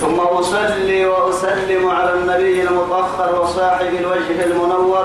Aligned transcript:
ثم 0.00 0.20
أصلي 0.20 1.06
وأسلم 1.06 1.90
على 1.90 2.12
النبي 2.14 2.62
المطهر 2.62 3.40
وصاحب 3.42 3.94
الوجه 4.00 4.44
المنور 4.44 5.04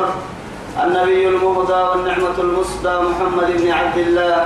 النبي 0.83 1.27
المهدى 1.27 1.73
والنعمة 1.73 2.37
المسدى 2.39 2.89
محمد 2.89 3.57
بن 3.57 3.71
عبد 3.71 3.97
الله 3.97 4.45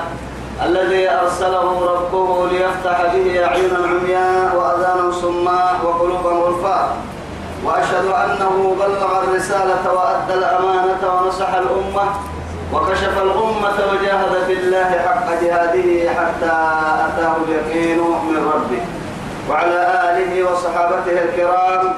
الذي 0.66 1.10
أرسله 1.12 1.86
ربه 1.94 2.48
ليفتح 2.52 3.02
به 3.14 3.46
أعينا 3.46 3.78
عمياء 3.78 4.56
وأذانا 4.56 5.12
صماء 5.12 5.76
وقلوبا 5.84 6.30
غرفاء 6.30 6.98
وأشهد 7.66 8.06
أنه 8.06 8.76
بلغ 8.80 9.24
الرسالة 9.24 9.94
وأدى 9.94 10.34
الأمانة 10.34 11.02
ونصح 11.14 11.54
الأمة 11.54 12.06
وكشف 12.74 13.18
الأمة 13.22 13.78
وجاهد 13.92 14.44
في 14.48 14.54
الله 14.54 14.84
حق 15.08 15.42
جهاده 15.42 16.14
حتى 16.14 16.54
أتاه 17.08 17.36
اليقين 17.48 17.98
من 18.00 18.52
ربه. 18.56 18.99
وعلى 19.50 19.80
آله 20.10 20.52
وصحابته 20.52 21.16
الكرام 21.26 21.94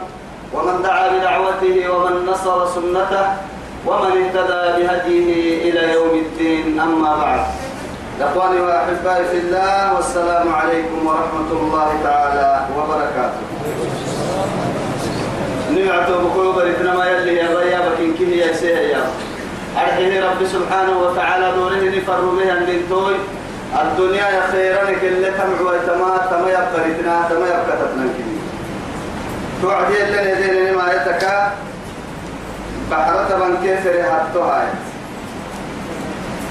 ومن 0.54 0.82
دعا 0.84 1.08
بدعوته 1.08 1.76
ومن 1.92 2.26
نصر 2.26 2.68
سنته 2.68 3.26
ومن 3.88 4.12
اهتدى 4.22 4.64
بهديه 4.78 5.30
إلى 5.70 5.94
يوم 5.94 6.14
الدين. 6.26 6.80
أما 6.80 7.16
بعد. 7.18 7.42
إخواني 8.22 8.62
وأحبائي 8.62 9.26
في 9.26 9.38
الله 9.38 9.96
والسلام 9.96 10.54
عليكم 10.54 11.08
ورحمة 11.08 11.52
الله 11.52 11.90
تعالى 12.04 12.66
وبركاته. 12.78 13.44
نعتو 15.72 16.14
بكو 16.24 16.52
بريتنا 16.52 16.94
ما 16.94 17.06
يلي 17.06 17.36
يا 17.36 17.48
ضيا 17.56 17.80
بكين 17.90 18.14
كيه 18.14 18.46
يا 18.46 18.54
سيهيا. 18.54 19.04
أرحيه 19.78 20.26
رب 20.30 20.42
سبحانه 20.46 21.00
وتعالى 21.00 21.52
دوره 21.56 21.84
نفر 21.98 22.22
بها 22.22 22.54
الدنتوي 22.54 23.16
الدنيا 23.72 24.28
يا 24.30 24.44
خيرا 24.52 24.86
كل 25.02 25.24
تمع 25.38 25.70
ويتما 25.70 26.18
تما 26.32 26.50
يبقرتنا 26.50 27.16
تما 27.30 27.48
يبقتنا 27.48 28.06
كني. 28.16 28.38
توعدي 29.62 29.98
لنا 30.12 30.34
دين 30.34 30.76
ما 30.76 30.94
يتكا 30.94 31.52
بحرة 32.92 33.30
من 33.38 33.58
كيفر 33.64 34.04
حتى 34.04 34.40
هاي. 34.40 34.68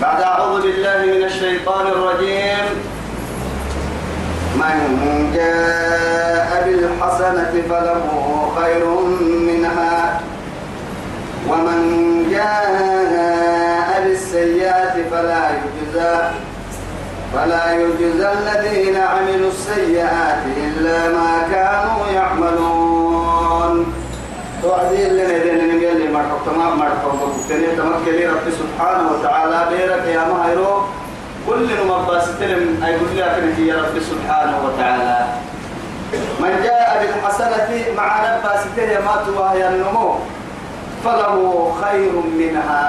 بعد 0.02 0.20
أعوذ 0.22 0.62
بالله 0.62 0.98
من 1.06 1.24
الشيطان 1.24 1.86
الرجيم. 1.86 2.66
من 4.56 5.32
جاء 5.34 6.50
بالحسنة 6.66 7.52
فله 7.68 8.06
خير 8.56 8.84
منها. 9.48 10.20
ومن 11.48 11.80
جاء 12.30 14.02
بالسيئات 14.04 14.94
فلا 15.10 15.50
يجزى. 15.50 16.16
فلا 17.32 17.72
يجزى 17.72 18.28
الذين 18.32 18.96
عملوا 18.96 19.50
السيئات 19.50 20.42
إلا 20.56 21.08
ما 21.08 21.32
كانوا 21.52 22.06
يعملون. 22.14 23.94
توعدي 24.62 25.06
اللي 25.06 25.22
ندين 25.22 25.58
نقول 25.68 25.96
لي 26.00 26.08
مرحب 26.12 26.38
تمام 26.46 26.78
مرحب 26.78 27.18
تاني 27.48 27.66
تمكلي 27.66 28.26
رب 28.26 28.46
سبحانه 28.60 29.10
وتعالى 29.12 29.58
بيرك 29.70 30.04
يا 30.06 30.24
مهيرو 30.28 30.82
كل 31.46 31.68
نمباس 31.80 32.26
تلم 32.40 32.82
أي 32.84 32.92
قل 32.94 33.16
لك 33.16 33.58
يا 33.58 33.76
رب 33.76 33.96
سبحانه 34.10 34.56
وتعالى. 34.66 35.26
من 36.40 36.52
جاء 36.64 36.88
بالحسنة 37.00 37.70
مع 37.96 38.36
نباس 38.36 38.62
تلم 38.76 39.04
ما 39.04 39.24
توهي 39.26 39.68
النمو 39.68 40.14
فله 41.04 41.72
خير 41.82 42.12
منها. 42.38 42.84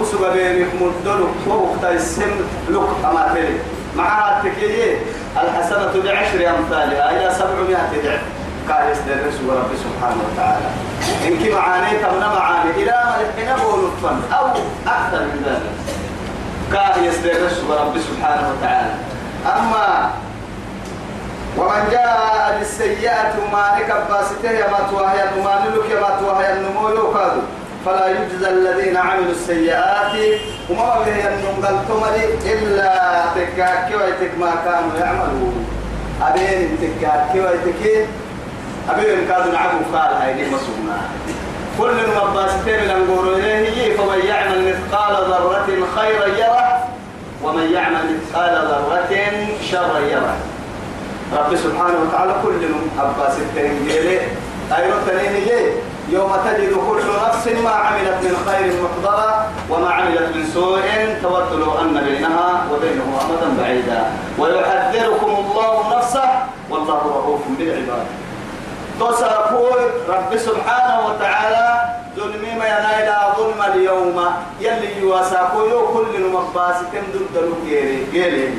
وسوى 0.00 0.30
بينك 0.30 0.68
مدلك 0.74 1.34
ووقت 1.48 1.84
السم 1.84 2.30
لك 2.68 2.88
أما 3.04 3.48
معها 3.96 4.42
التكية 4.42 4.98
الحسنة 5.42 5.92
بعشر 6.04 6.50
أمثالها 6.58 7.10
إلى 7.10 7.34
سبعمائة 7.34 7.90
ضعف 8.04 8.20
قال 8.68 8.92
يسدر 8.92 9.16
رب 9.48 9.72
سبحانه 9.84 10.22
وتعالى. 10.32 10.68
إنك 11.26 11.54
معاني 11.54 11.98
تمنى 11.98 12.28
معاني 12.36 12.70
إلى 12.70 12.94
ملحنا 13.08 13.56
بولطفا 13.64 14.20
أو 14.38 14.46
أكثر 14.86 15.20
من 15.20 15.42
ذلك. 15.46 15.72
قال 16.78 17.04
يسدر 17.04 17.30
رب 17.70 17.98
سبحانه 17.98 18.52
وتعالى. 18.52 18.94
أما 19.46 20.10
ومن 21.56 21.88
جاء 21.90 22.56
بالسيئة 22.58 23.34
ما 23.52 23.78
ركب 23.78 24.08
باسته 24.10 24.50
يا 24.50 24.70
ما 24.70 24.78
توهي 24.90 25.28
النمان 25.28 25.62
لك 25.74 25.90
يا 25.90 26.00
ما 26.00 26.10
توهي 26.20 26.52
النمو 26.52 26.88
يوكادو 26.88 27.40
فلا 27.88 28.06
يجزى 28.08 28.48
الذين 28.50 28.96
عملوا 28.96 29.32
السيئات. 29.32 30.12
وما 30.70 30.98
به 31.06 31.16
تمري 31.88 32.24
إلا 32.52 33.24
تكاكي 33.36 33.94
ويتك 33.96 34.38
ما 34.40 34.52
كانوا 34.64 34.98
يعملون. 35.00 35.66
أبين 36.22 36.78
تكاكي 36.82 37.40
ويتك. 37.40 38.08
أبين 38.90 39.28
كادوا 39.28 39.52
نعبوا 39.52 39.80
قال 39.92 40.12
هاي 40.22 40.34
مسونا 40.34 40.98
كل 41.78 41.96
المباسطين 42.04 42.80
لنقول 42.80 43.34
إليه 43.34 43.96
فمن 43.96 44.26
يعمل 44.26 44.58
مثقال 44.68 45.14
ذرة 45.30 45.86
خيرا 45.96 46.26
يره 46.26 46.88
ومن 47.42 47.72
يعمل 47.72 48.04
مثقال 48.16 48.54
ذرة 48.54 49.12
شرا 49.70 49.98
يره. 49.98 50.36
رب 51.32 51.56
سبحانه 51.56 51.94
وتعالى 52.02 52.34
كل 52.42 52.54
عباس 52.98 53.38
التنجيل 53.38 54.20
أيضا 54.76 54.96
تنين 55.06 55.46
يوم 56.10 56.32
تجد 56.44 56.72
كل 56.72 57.02
نفس 57.28 57.48
ما 57.64 57.70
عملت 57.70 58.18
من 58.24 58.34
خير 58.46 58.72
محضرة 58.82 59.46
وما 59.70 59.90
عملت 59.90 60.36
من 60.36 60.44
سوء 60.54 60.80
تود 61.22 61.60
لو 61.60 61.78
أن 61.80 62.04
بينها 62.04 62.64
وبينه 62.72 63.20
أمدا 63.22 63.62
بعيدا. 63.62 64.06
ويحذركم 64.38 65.30
الله 65.30 65.96
نفسه 65.96 66.28
والله 66.70 67.00
رؤوف 67.04 67.40
بالعباد. 67.58 68.06
تصرفوا 69.00 69.70
رب 70.08 70.36
سبحانه 70.36 71.06
وتعالى 71.06 71.66
ظلمي 72.16 72.52
ما 72.58 72.66
ينال 72.66 73.08
ظلم 73.38 73.60
اليوم. 73.72 74.16
يلي 74.60 75.00
يواساكو 75.00 75.60
كل 75.94 76.30
مقباس 76.32 76.76
تمدد 76.92 77.26
دلو 77.34 77.54
جيري 77.66 78.06
جيري 78.12 78.54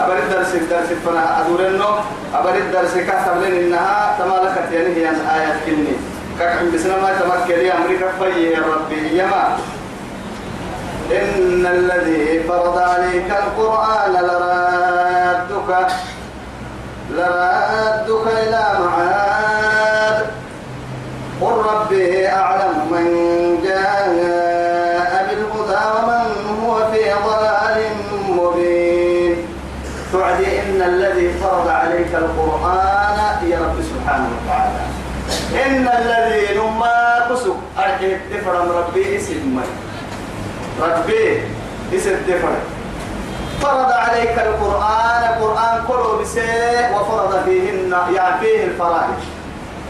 أبر 0.00 0.18
الدرس 0.18 0.54
الدرس 0.54 0.88
فنا 1.06 1.40
أدورنو. 1.40 1.90
أبر 2.34 2.54
الدرس 2.54 2.94
كاتب 2.94 3.42
لنا 3.42 3.60
إنها 3.60 4.16
تمالكت 4.18 4.72
يعني 4.72 4.94
هي 4.96 5.08
آيات 5.08 5.56
كلمة 5.66 5.96
كعم 6.38 6.70
بسنا 6.74 6.96
ما 6.96 7.10
تمكن 7.20 7.60
يا 7.64 7.74
أمريكا 7.78 8.08
في 8.18 8.50
يا 8.50 8.58
ربي. 8.58 9.18
يما 9.18 9.56
إن 11.12 11.66
الذي 11.66 12.42
فرض 12.48 12.78
عليك 12.78 13.30
القرآن 13.30 14.12
لرادك 14.12 15.86
لرادك 17.10 18.26
إلى 18.42 18.64
معاد. 18.80 20.26
قل 21.40 21.52
ربي 21.52 22.28
أعلم 22.28 22.74
من 22.90 23.06
جاء 23.64 24.06
بالهدى 25.28 25.82
ومن 25.94 26.24
هو 26.62 26.74
في 26.92 27.02
ضلال 27.26 27.78
مبين. 28.28 29.36
توعدي 30.12 30.60
إن 30.60 30.82
الذي 30.82 31.32
فرض 31.42 31.68
عليك 31.68 32.14
القرآن 32.14 33.48
يا 33.50 33.58
رب 33.58 33.78
سبحانه. 33.82 34.30
إن 35.54 35.88
الذي 35.88 36.58
نما 36.58 37.26
كسب. 37.30 37.56
أرجع 37.78 38.16
تفرم 38.32 38.68
ربي 38.70 39.16
اسم 39.16 39.60
ربي 40.82 41.42
اسم 41.94 42.16
تفرم 42.28 42.64
فرض 43.62 43.90
عليك 43.92 44.38
القرآن. 44.38 45.22
القرآن 45.30 45.84
كله 45.88 46.18
بسي 46.20 46.40
وفرض 46.94 47.44
فيهن 47.44 47.94
يعني 48.14 48.40
فيه 48.40 48.64
الفرائض. 48.64 49.20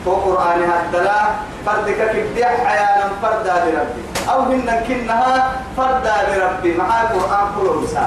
هو 0.06 0.14
قرآن 0.14 0.60
هدلا 0.70 1.20
فردك 1.66 2.00
كبدي 2.12 2.44
حيانا 2.44 3.08
فردا 3.22 3.54
بربي. 3.64 4.02
أو 4.30 4.40
هن 4.40 4.84
كنها 4.88 5.52
فردا 5.76 6.14
بربي. 6.28 6.72
مع 6.76 7.02
القرآن 7.02 7.46
كله 7.56 7.82
بسي 7.82 8.06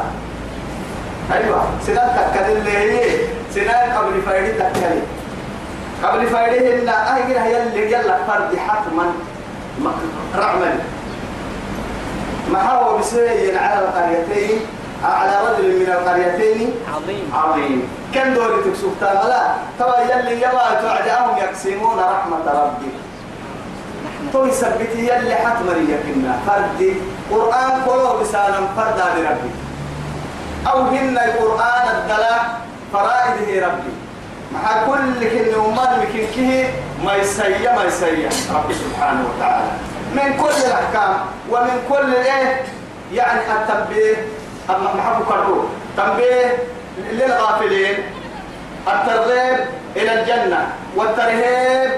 أيوة. 1.34 1.62
سنان 1.88 2.10
تكدل 2.16 2.64
لي 2.64 3.02
سنان 3.56 3.92
قبل 3.98 4.22
فايدي 4.22 4.52
تكدل 4.52 5.02
قبل 6.04 6.28
فايدي 6.28 6.74
هن 6.74 6.90
أهجر 6.90 7.40
هي 7.40 7.64
اللي 7.64 7.92
يلا 7.92 8.18
فرد 8.28 8.58
حتما 8.68 9.06
رعما 10.36 10.80
ما 12.52 12.72
هو 12.72 12.98
بسيء 12.98 13.58
على 13.58 13.80
القريتين 13.80 14.60
على 15.04 15.32
رجل 15.48 15.80
من 15.80 15.90
القريتين؟ 15.92 16.74
عظيم. 16.96 17.32
عظيم. 17.34 17.90
كم 18.14 18.34
دوري 18.34 18.64
تكسوك؟ 18.64 18.94
تاملا 19.02 19.42
توا 19.80 20.00
يلي 20.00 20.42
يوا 20.42 20.82
تعدهم 20.82 21.38
يقسمون 21.38 22.00
رحمة 22.00 22.46
ربي. 22.46 22.92
تو 24.34 24.46
يثبت 24.46 24.96
يلي 24.96 25.36
حتمري 25.36 25.86
يكنا 25.94 26.40
فردي 26.48 26.94
قرآن 27.32 27.72
كله 27.86 28.22
بسانا 28.22 28.60
فردا 28.78 29.06
بربي 29.16 29.52
أو 30.68 30.80
هن 30.82 31.18
القرآن 31.18 31.86
الدلاء 31.98 32.62
فرائده 32.94 33.68
ربي. 33.68 33.94
مع 34.54 34.86
كل 34.86 35.30
كن 35.30 35.60
ومان 35.60 36.00
مكن 36.00 36.26
كه 36.36 36.70
ما 37.06 37.16
يسيا 37.16 37.76
ما 37.76 37.84
يسيا 37.84 38.30
ربي 38.54 38.74
سبحانه 38.74 39.26
وتعالى. 39.30 39.72
من 40.16 40.38
كل 40.42 40.56
الأحكام 40.68 41.18
ومن 41.52 41.82
كل 41.90 42.14
إيه؟ 42.16 42.62
يعني 43.14 43.40
التنبيه. 43.40 44.16
أما 44.70 44.94
محبو 44.96 45.24
كرهو 45.24 45.62
تنبيه 45.98 46.58
للغافلين. 47.12 47.98
الترغيب 48.88 49.60
إلى 49.96 50.22
الجنة. 50.22 50.68
والترهيب 50.96 51.92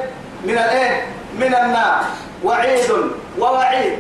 من 0.43 0.57
الإيه 0.57 1.03
من 1.39 1.55
النار. 1.55 2.01
وعيد 2.43 2.89
ووعيد. 3.39 3.97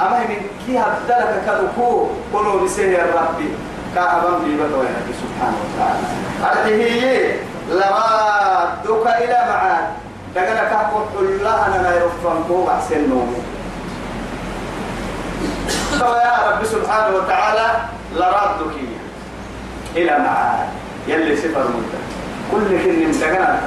أما 0.00 0.18
من 0.18 0.36
كي 0.66 0.78
هبدلك 0.78 1.42
كذكو 1.46 2.08
قلوا 2.34 2.64
بسهر 2.64 3.06
ربي. 3.14 3.48
كأبا 3.94 4.38
بيبتو 4.38 4.82
سبحانه 5.22 5.58
وتعالى. 5.64 6.74
هي 6.84 7.34
لرادك 7.70 9.06
إلى 9.22 9.38
معاد. 9.50 9.84
دقنا 10.34 10.64
كاكو 10.70 10.98
الله 11.20 11.66
أنا 11.66 11.82
لا 11.82 11.94
يرفض 11.94 12.44
فوق 12.48 12.70
أحسن 12.70 13.08
نومي 13.08 13.42
يا 16.00 16.34
رب 16.50 16.64
سبحانه 16.64 17.16
وتعالى 17.16 17.66
لرادك 18.16 18.74
إلى 19.96 20.18
معاد. 20.18 20.68
يلي 21.08 21.36
سفر 21.36 21.64
مدة 21.74 22.00
كل 22.52 22.68
كن 22.84 23.12
دقنا 23.20 23.60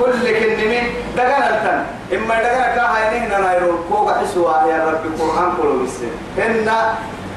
كل 0.00 0.12
كن 0.38 0.68
من 0.68 0.84
دقنا 1.16 1.84
إما 2.12 2.34
دقنا 2.42 2.66
كاها 2.76 3.16
إنهنا 3.16 3.38
نايرو 3.38 3.78
فوق 3.90 4.18
حسوا 4.18 4.52
يا 4.70 4.84
رب 4.84 5.04
القرآن 5.06 5.52
كله 5.62 5.74
بسه 5.84 6.10
إن 6.46 6.68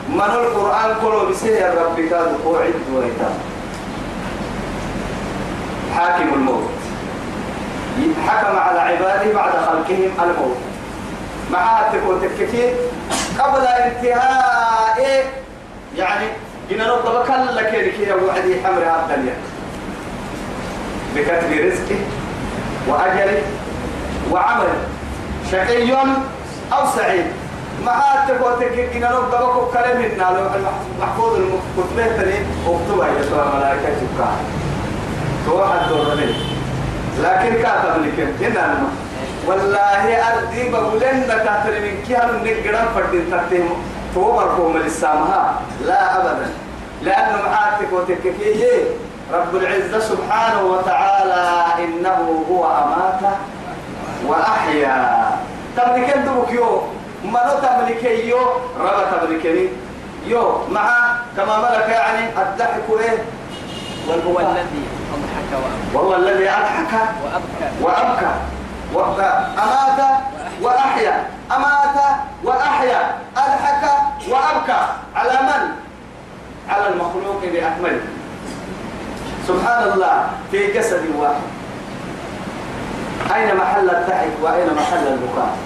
من 0.10 0.22
القرآن 0.22 0.96
كله 1.02 1.30
بسه 1.30 1.48
يا 1.48 1.74
رب 1.74 2.00
كاد 2.10 2.30
قوعد 2.46 2.74
ويتام 2.96 3.36
حاكم 5.98 6.34
الموت. 6.34 6.70
حكم 8.28 8.58
على 8.58 8.80
عباده 8.80 9.34
بعد 9.34 9.52
خلقهم 9.52 10.12
الموت. 10.24 10.58
مع 11.52 11.82
تكون 11.94 12.22
تككين 12.22 12.74
قبل 13.40 13.68
انتهاء 13.68 15.26
يعني 15.98 16.26
جنا 16.70 16.94
رب 16.94 17.04
بكل 17.06 17.56
لك 17.56 17.70
كي 17.70 18.14
وعدي 18.14 18.56
حمر 18.64 18.82
الدنيا. 18.82 19.34
بكتب 21.16 21.52
رزقه 21.52 22.00
وأجله 22.88 23.42
وعمله. 24.32 24.78
شقي 25.52 25.88
أو 26.74 26.86
سعيد. 26.96 27.26
مع 27.86 28.02
تكون 28.28 28.52
تككين 28.60 28.90
جنا 28.94 29.12
رب 29.12 29.32
بكل 29.32 29.74
كلام 29.74 30.02
لو 30.02 30.48
المحفوظ 30.96 31.36
المكتوب 31.36 31.86
تاني 31.98 32.36
أكتبها 32.68 33.08
يا 33.08 33.22
ملائكة 33.58 33.84
تبقى 33.84 34.32
توحد 35.48 35.90
دور 35.90 36.06
لكن 37.24 37.62
كاتب 37.64 38.06
لك 38.06 38.28
هنا 38.42 38.78
والله 39.48 40.04
أردي 40.28 40.70
بقولن 40.70 41.28
كاتب 41.28 41.74
من 41.84 42.04
كيان 42.08 42.30
نقدر 42.44 42.78
فردين 42.96 43.32
تتهم 43.32 43.70
توبر 44.16 44.44
قوم 44.58 44.78
للسامها 44.78 45.62
لا 45.86 46.18
أبدا. 46.18 46.50
لأنه 47.02 47.38
معاتك 47.46 47.94
وتككيه 47.94 48.84
رب 49.34 49.56
العزة 49.56 50.00
سبحانه 50.00 50.62
وتعالى 50.64 51.66
إنه 51.84 52.44
هو 52.52 52.66
أمات 52.66 53.34
وأحيا. 54.28 55.30
تملكين 55.78 56.26
دبك 56.26 56.52
يو. 56.52 56.82
منو 57.24 57.54
تملكي 57.62 58.30
يو. 58.30 58.40
ربا 58.80 59.04
تملكني 59.12 59.68
يو. 60.28 60.58
مع 60.72 61.16
كما 61.38 61.58
ملك 61.58 61.90
يعني 61.90 62.26
الضحك 62.42 62.84
إيه 63.00 63.18
وهو 64.08 64.40
الذي 64.40 64.97
أضحك 65.14 65.52
وأبكى. 65.54 65.98
وهو 65.98 66.16
الذي 66.16 66.50
أضحك 66.50 66.94
وأبكى. 67.82 68.32
وأبكى. 68.94 69.32
أمات 69.64 70.00
وأحيا. 70.62 71.28
أمات 71.56 71.98
وأحيا. 72.44 73.16
أضحك 73.38 73.84
وأبكى. 74.30 74.82
على 75.16 75.32
من؟ 75.32 75.64
على 76.70 76.88
المخلوق 76.88 77.42
بأكمله 77.54 78.02
سبحان 79.48 79.92
الله 79.92 80.28
في 80.52 80.74
جسد 80.74 81.04
واحد. 81.16 81.48
أين 83.36 83.56
محل 83.56 83.90
الضحك 83.90 84.30
وأين 84.42 84.74
محل 84.74 85.08
البكاء؟ 85.08 85.58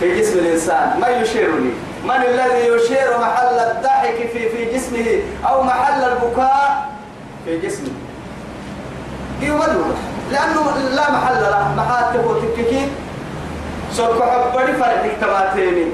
في 0.00 0.20
جسم 0.20 0.38
الإنسان. 0.38 1.00
من 1.00 1.22
يشيرني؟ 1.22 1.72
من 2.04 2.22
الذي 2.28 2.66
يشير 2.68 3.18
محل 3.20 3.58
الضحك 3.58 4.14
في 4.32 4.48
في 4.48 4.74
جسمه 4.74 5.22
أو 5.48 5.62
محل 5.62 6.02
البكاء 6.04 6.88
في 7.44 7.58
جسمه؟ 7.58 7.90
يولد 9.46 9.94
لأنه 10.32 10.64
لا 10.94 11.10
محل 11.10 11.42
له. 11.42 11.74
محاته 11.76 12.26
وتككي 12.26 12.88
سوف 13.92 14.22
حبري 14.22 14.72
فرحك 14.72 15.10
تماتيني. 15.20 15.86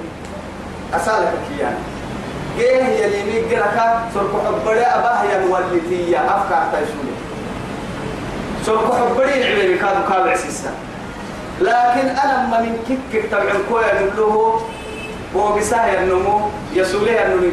أسألك 0.94 1.32
كيان. 1.48 1.76
جيه 2.58 2.84
يلي 2.84 3.22
ميقرك 3.22 3.78
سوف 4.14 4.30
حبري 4.46 4.80
أباه 4.80 5.22
ينولتي 5.24 6.18
أفكار 6.18 6.62
تيشوني 6.72 7.14
سوف 8.66 8.84
حبري 8.98 9.34
نعمل 9.40 9.78
كادو 9.78 10.02
كابع 10.08 10.36
سيسا 10.36 10.70
لكن 11.60 12.08
أنا 12.08 12.46
ما 12.50 12.60
من 12.60 12.78
كيك 13.12 13.30
تبع 13.30 13.42
الكوية 13.42 14.00
نبلوه 14.02 14.60
وبساه 15.34 16.02
النمو. 16.02 16.40
يسوليه 16.72 17.26
النمو 17.26 17.50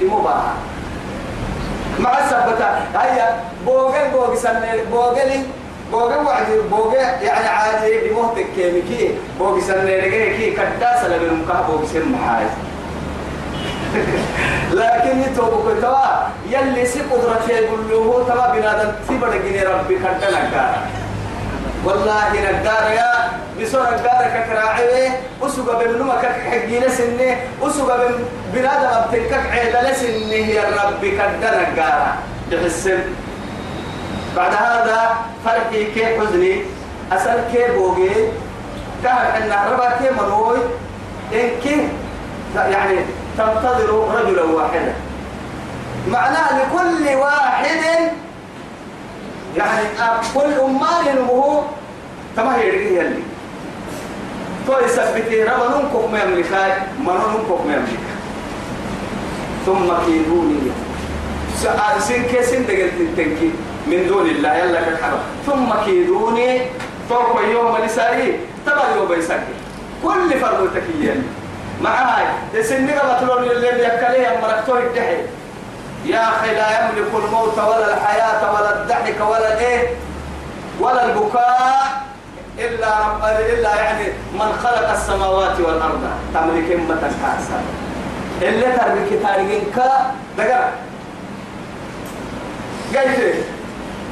دمو 0.00 0.20
باها. 0.20 0.54
مع 1.98 2.18
السبتة. 2.18 2.68
هيا. 2.94 3.49
بوغل 3.66 4.10
بوغ 4.12 4.34
سنة 4.34 4.76
بوغلي 4.90 5.42
بوغل 5.92 6.26
وعد 6.26 6.46
بوغل 6.70 6.94
يعني 7.22 7.48
عادي 7.48 8.08
بمهتك 8.08 8.46
كيميكي 8.56 9.14
بوغ 9.38 9.60
سنة 9.60 9.82
رجعي 9.82 10.36
كي 10.36 10.50
كداس 10.50 11.04
لبن 11.04 11.24
المكاه 11.24 11.62
بوغ 11.66 11.84
سن 11.92 12.12
محايز 12.12 12.50
لكن 14.80 15.20
يتوبك 15.20 15.82
توا 15.82 16.06
يلي 16.50 16.86
سي 16.86 17.00
قدرة 17.00 17.46
يقول 17.48 17.80
له 17.90 18.24
توا 18.28 18.52
بنادم 18.54 18.92
تبرد 19.08 19.42
جني 19.44 19.62
ربي 19.62 19.94
كدنا 19.94 20.50
كارا 20.52 20.86
والله 21.84 22.32
نقدار 22.32 22.90
يا 22.92 23.12
بسور 23.60 23.82
نقدار 23.82 24.44
كراعي 24.48 25.10
أسوق 25.42 25.84
بمنوما 25.84 26.22
كحجينا 26.22 26.88
سنة 26.88 27.36
أسوق 27.62 27.96
بم 27.96 28.14
بنادم 28.54 28.86
أبتلك 28.86 29.32
عيدة 29.52 29.90
لسنة 29.90 30.34
يا 30.34 30.64
ربي 30.84 31.10
كدنا 31.10 31.62
نقدار 31.62 32.14
بحسن 32.50 32.98
بعد 34.36 34.52
هذا 34.54 35.16
فرحي 35.44 35.84
كيف 35.84 36.20
حزني. 36.20 36.62
أسأل 37.12 37.44
كيف 37.52 37.74
بوجي 37.74 38.10
كان 39.02 39.16
إن 39.16 39.72
ربا 39.72 39.88
كيف 39.98 40.22
منوي. 40.22 40.58
إن 41.32 41.50
كيف 41.62 41.84
يعني 42.56 42.98
تنتظر 43.38 44.08
رجلا 44.14 44.42
واحدا 44.42 44.94
معناه 46.08 46.58
لكل 46.58 47.14
واحد 47.16 47.80
يعني 49.56 49.86
كل 50.34 50.52
أمان 50.60 51.18
هو 51.28 51.62
تما 52.36 52.56
هي 52.56 52.68
يلي 52.68 53.22
تو 54.66 54.78
يثبتي 54.78 55.42
ربا 55.42 55.68
ننكف 55.68 56.12
ما 56.12 56.22
يملكاي 56.22 56.72
ما 57.04 57.12
ننكف 57.12 57.66
ما 57.66 57.74
يملك؟ 57.74 58.06
ثم 59.66 60.06
كيدوني 60.06 60.60
سن 61.98 62.22
كيسن 62.22 62.66
دقل 62.66 62.90
تنكي. 63.16 63.50
من 63.86 64.06
دون 64.08 64.26
الله 64.26 64.54
يلا 64.54 64.80
كحرا 64.80 65.18
ثم 65.46 65.74
كيدوني 65.84 66.60
فوق 67.08 67.40
يوم 67.50 67.76
لساري 67.84 68.40
تبا 68.66 68.82
يوم 68.96 69.08
بيسكي 69.08 69.54
كل 70.04 70.40
فرد 70.40 70.70
تكيين 70.74 71.28
معاي 71.82 72.24
سن 72.62 72.90
قبطلون 72.90 73.44
اللي 73.44 73.68
يكليه 73.68 74.40
مركتوه 74.42 74.78
الدحي. 74.78 75.16
يا 76.04 76.28
أخي 76.28 76.54
لا 76.54 76.80
يملك 76.80 77.08
الموت 77.24 77.58
ولا 77.58 77.94
الحياة 77.94 78.52
ولا 78.54 78.82
الضحك 78.82 79.20
ولا 79.30 79.52
الإيه؟ 79.54 79.88
ولا 80.80 81.04
البكاء 81.04 82.02
إلا 82.58 82.92
إلا 83.52 83.74
يعني 83.74 84.06
من 84.34 84.52
خلق 84.62 84.90
السماوات 84.90 85.60
والأرض. 85.60 86.10
تملك 86.34 86.72
إمة 86.72 87.00
كاسا 87.00 87.62
اللي 88.42 88.66
تربك 88.66 89.22
تارجين 89.22 89.62
كا 89.76 90.14
دقا 90.38 90.72
قلت 92.94 93.34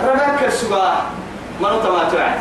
ربك 0.02 0.45
السباع 0.47 0.95
منو 1.61 1.81
تما 1.81 2.09
تعز 2.12 2.40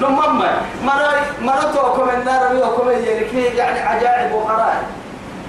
نمم 0.00 0.42
مرة 0.84 1.26
مرة 1.42 1.72
توكم 1.74 2.08
النار 2.10 2.52
ويوكم 2.52 2.90
يلكي 2.90 3.42
يعني 3.42 3.80
عجائب 3.80 4.32
وقرائب. 4.32 4.86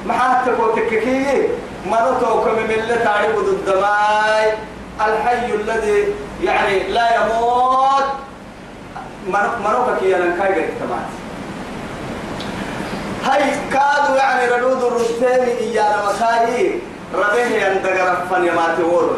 ما 0.05 0.13
حتى 0.13 0.51
تككي 0.75 1.47
مرتو 1.85 2.43
كم 2.43 2.55
من 2.55 2.71
اللي 2.71 2.95
تعرف 2.95 3.35
ضد 3.35 3.69
ماي 3.77 4.53
الحي 5.07 5.55
الذي 5.55 6.03
يعني 6.43 6.83
لا 6.89 7.15
يموت. 7.15 8.05
منوكك 9.63 10.03
يا 10.03 10.17
لنكاي 10.17 10.53
كمان 10.53 11.05
هاي 13.25 13.43
كادوا 13.71 14.15
يعني 14.17 14.47
ردود 14.47 14.83
الرسلين 14.83 15.57
إيانا 15.59 16.03
مكاي 16.05 16.79
ربيه 17.15 17.65
يندقر 17.67 18.15
فن 18.29 18.41
ما 18.55 18.75
تورو 18.77 19.15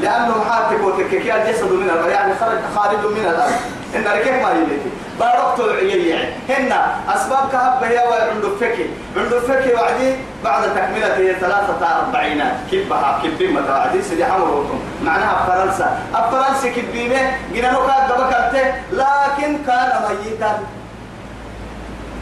لأنه 0.00 0.38
محاتك 0.38 0.80
وتككي 0.84 1.34
الجسد 1.34 1.72
من 1.72 1.90
الأرض 1.90 2.08
يعني 2.08 2.34
خرج 2.34 2.58
خارج 2.76 2.98
من 2.98 3.24
الأرض. 3.30 3.52
إن 3.96 4.04
ركيك 4.04 4.42
ما 4.42 4.50
يليتي 4.50 4.90
بارقت 5.20 5.60
العيي 5.60 6.14
هن 6.48 6.72
أسباب 7.08 7.48
كهب 7.52 7.84
هي 7.84 7.98
وعند 7.98 8.44
فكي. 8.60 8.86
عند 9.16 9.34
فكي 9.48 9.74
وعدي 9.74 10.16
بعد 10.44 10.62
تكملته 10.74 11.32
ثلاثة 11.40 11.98
أربعينات 11.98 12.54
كبها 12.72 13.20
كبي 13.24 13.48
متى 13.48 13.70
وعدي 13.70 14.02
سيدي 14.02 14.24
حمروكم 14.24 14.80
معناها 15.04 15.46
فرنسا. 15.46 15.98
الفرنسي 16.16 16.70
كبيمة 16.70 17.20
جينا 17.52 17.70
نوكا 17.72 17.92
قبكرته 17.92 18.74
لكن 18.92 19.58
كان 19.66 19.92
ميتا. 20.24 20.58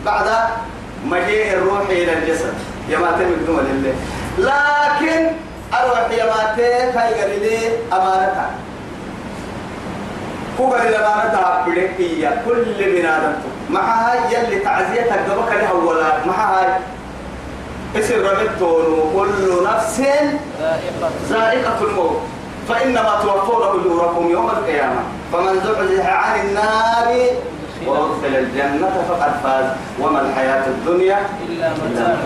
بعد 0.06 0.26
مجيء 1.04 1.52
الروح 1.52 1.80
إلى 1.90 2.12
الجسد. 2.18 2.54
يا 2.88 2.98
ما 2.98 3.10
تم 3.10 3.30
لله. 3.48 3.94
لكن 4.38 5.26
تي 7.08 7.38
لي 7.38 7.58
أمانتها 7.92 8.50
كوبا 10.58 10.76
لما 10.76 11.24
نتا 11.28 11.64
كل 12.46 12.92
من 12.94 13.06
آدم 13.06 13.32
هاي 13.80 14.18
يلي 14.34 14.58
تعزيتك 14.58 15.18
قبك 15.30 15.52
لها 15.52 15.72
ولا 15.72 16.26
مع 16.26 16.58
هاي 16.58 16.66
اسر 17.96 18.16
رمتون 18.16 18.84
كل 19.16 19.64
نفس 19.64 20.02
زائقة 21.28 21.84
الموت 21.84 22.20
فإنما 22.68 23.20
توفون 23.22 23.80
أجوركم 23.80 24.30
يوم 24.30 24.50
القيامة 24.50 25.00
فمن 25.32 25.60
زحزح 25.60 26.06
عن 26.06 26.40
النار 26.40 27.26
وأدخل 27.86 28.36
الجنة 28.38 29.04
فقد 29.08 29.32
فاز 29.44 29.64
وما 30.00 30.20
الحياة 30.20 30.66
الدنيا 30.66 31.18
إلا 31.48 31.70
متاع 31.70 32.16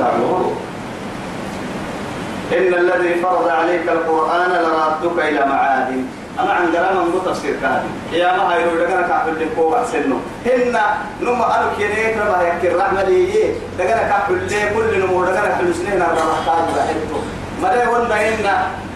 إن 2.52 2.74
الذي 2.74 3.14
فرض 3.22 3.48
عليك 3.48 3.88
القرآن 3.88 4.50
لرادك 4.50 5.28
إلى 5.28 5.46
معاد. 5.46 6.04
أما 6.40 6.52
عن 6.52 6.72
جرام 6.72 6.96
من 6.96 7.20
تفسير 7.26 7.54
كهذه. 7.62 7.90
يا 8.12 8.36
ما 8.36 8.52
هاي 8.52 8.62
يقول 8.62 8.80
لك 8.80 9.06
كحول 9.08 9.34
لكوا 9.40 9.84
سنو 9.84 10.16
هن 10.46 10.76
نما 11.20 11.46
أنا 11.56 11.66
كنيك 11.78 12.16
ربا 12.18 12.42
يكر 12.42 12.76
رحمة 12.76 13.02
لي. 13.02 13.54
لكنا 13.78 14.02
كحول 14.08 14.38
لي 14.38 14.60
كل 14.74 15.00
نمو 15.00 15.24
لكنا 15.24 15.54
حل 15.56 15.74
سنين 15.74 16.02
أربع 16.02 16.24
محتاج 16.32 16.64
بحبته 16.76 17.20
ما 17.62 17.68
لا 17.68 17.82
يقول 17.84 18.12
إن 18.12 18.46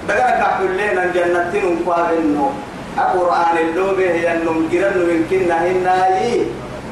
لكنا 0.09 0.31
كحول 0.41 0.71
لي 0.71 0.87
نن 0.95 1.11
جنتين 1.15 1.65
وقابلنو 1.87 2.51
القرآن 2.99 3.57
اللوبة 3.59 4.11
هي 4.11 4.33
أنهم 4.33 4.69
جرن 4.73 4.99
من 4.99 5.27
كنا 5.31 5.57
هنا 5.67 5.95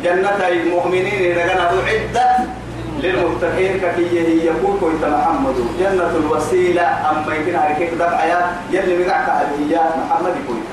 جنة 0.05 0.49
المؤمنين 0.49 1.37
لكنا 1.39 1.63
أعدت. 1.63 2.19
للمتقين 3.03 3.81
كي 3.81 4.47
يقول 4.47 4.81
كويت 4.81 5.05
محمد. 5.05 5.55
جنة 5.81 6.11
الوسيلة 6.17 7.11
أما 7.11 7.35
يمكن 7.35 7.57
على 7.57 7.75
كيف 7.75 7.95
دفع 7.95 8.25
يلي 8.71 9.05
مقعك 9.05 9.29
هي 9.59 9.81
محمد 10.00 10.35
كويت. 10.47 10.69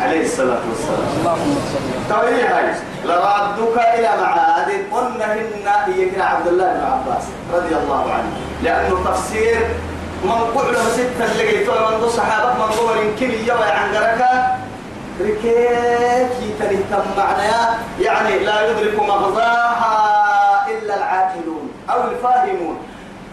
عليه 0.00 0.24
الصلاة 0.24 0.62
والسلام. 0.68 1.38
طيب 2.10 2.46
هاي. 2.50 2.74
لردك 3.04 3.76
إلى 3.94 4.10
معاد. 4.22 4.70
قلنا 4.92 5.34
هن 5.34 5.92
هي 5.94 6.20
عبد 6.20 6.46
الله 6.46 6.72
بن 6.72 6.84
عباس 6.92 7.24
رضي 7.54 7.74
الله 7.76 8.12
عنه. 8.12 8.30
لأنه 8.62 9.04
تفسير 9.04 9.56
من 10.24 10.30
قعد 10.30 10.76
ستة 10.92 11.32
اللي 11.32 11.58
قلتوا 11.58 11.90
من 11.90 12.00
دو 12.00 12.08
صحابة 12.08 12.52
من 12.52 12.76
دو 12.76 12.94
يمكن 13.02 13.30
يوى 13.30 13.64
عن 13.64 13.94
قركة 13.94 14.56
ركيك 15.20 16.32
يتنهتم 16.42 17.04
معنا 17.16 17.78
يعني 18.00 18.38
لا 18.38 18.70
يدرك 18.70 19.02
مغزاها. 19.02 20.33
أو 21.90 22.00
الفاهمون. 22.10 22.76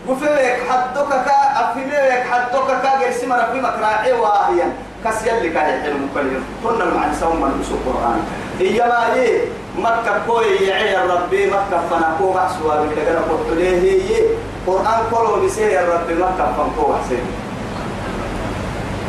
وفيك 0.08 0.58
حدك 0.70 1.10
كا 1.10 1.40
أفيك 1.62 2.24
حدك 2.32 2.68
كا 2.84 2.92
جرسم 3.02 3.34
ربي 3.34 3.60
مكراعي 3.62 4.12
واهيا. 4.12 4.74
كس 5.06 5.26
يلي 5.26 5.50
كان 5.50 5.70
يحلم 5.70 6.10
كلهم. 6.14 6.44
كنا 6.64 6.84
المعنى 6.84 7.16
سوى 7.16 7.34
من 7.34 7.60
نسو 7.62 7.74
القرآن. 7.76 8.20
إيما 8.62 9.02
لي 9.16 9.42
مكة 9.78 10.26
كوي 10.28 10.56
يعي 10.56 10.96
ربي 11.08 11.48
مكة 11.48 11.82
فنكو 11.90 12.34
بحسوا 12.34 12.86
بكذا 12.86 13.22
قلت 13.30 13.58
ليه 13.58 13.82
هي؟ 13.82 14.22
قرآن 14.68 15.00
كله 15.12 15.46
بسيه 15.46 15.80
ربي 15.94 16.14
مكة 16.14 16.46
فنكو 16.58 16.92
بحسيه 16.92 17.24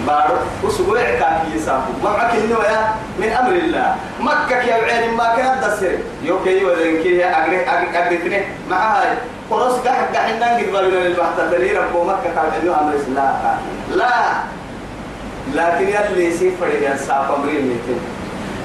بارو. 0.06 0.37
وسبوع 0.64 1.00
كافي 1.02 1.56
يسافو 1.56 1.92
معك 2.04 2.35
النويا 2.35 2.94
من 3.18 3.28
أمر 3.28 3.52
الله. 3.52 3.97
مكة 4.21 4.62
يا 4.62 4.75
عين 4.75 5.14
ما 5.14 5.37
كان 5.37 5.61
دسر 5.61 5.99
يوكي 6.23 6.64
وذنكي 6.64 7.18
هي 7.18 7.25
أجري 7.25 7.61
أجري 7.61 8.18
أجري 8.18 8.44
مع 8.71 8.76
هاي. 8.76 9.09
خلاص 9.50 9.73
قاعد 9.73 10.16
قاعد 10.16 10.35
ننقل 10.35 10.71
بالنا 10.73 11.06
البحث 11.06 11.37
تلي 11.50 11.73
ربو 11.78 12.04
مكة 12.04 12.28
قال 12.37 12.49
إنه 12.62 12.80
أمر 12.80 12.94
الله. 13.09 13.59
لا. 13.94 14.12
لكن 15.54 15.88
يلي 15.88 16.32
سيفر 16.32 16.68
يا 16.82 16.97
ساف 16.97 17.30
أمرين 17.30 17.62
ميتين. 17.68 18.00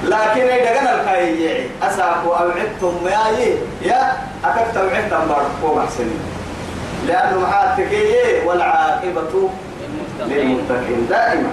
لكن 0.04 0.40
إذا 0.40 0.74
كان 0.74 0.86
الكاي 0.86 1.66
أسافو 1.82 2.30
أو 2.30 2.50
عدتم 2.50 2.94
يا 3.06 3.58
يا 3.82 4.12
أكثر 4.44 4.66
توعدتم 4.74 5.28
بارك 5.28 5.78
أحسن 5.84 6.10
لأنه 7.06 7.40
معاتك 7.40 7.92
والعاقبة 8.46 9.50
للمتقين 10.20 11.06
دائما. 11.10 11.52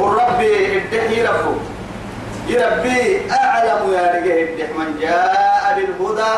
قل 0.00 0.08
ربي 0.08 0.76
ابدح 0.76 1.10
يرفو 1.18 1.54
يربي 2.48 3.20
أعلم 3.30 3.92
يا 3.92 4.04
رجال 4.14 4.38
ابدح 4.48 4.68
من 4.78 4.98
جاء 5.00 5.62
بالهدى. 5.76 6.34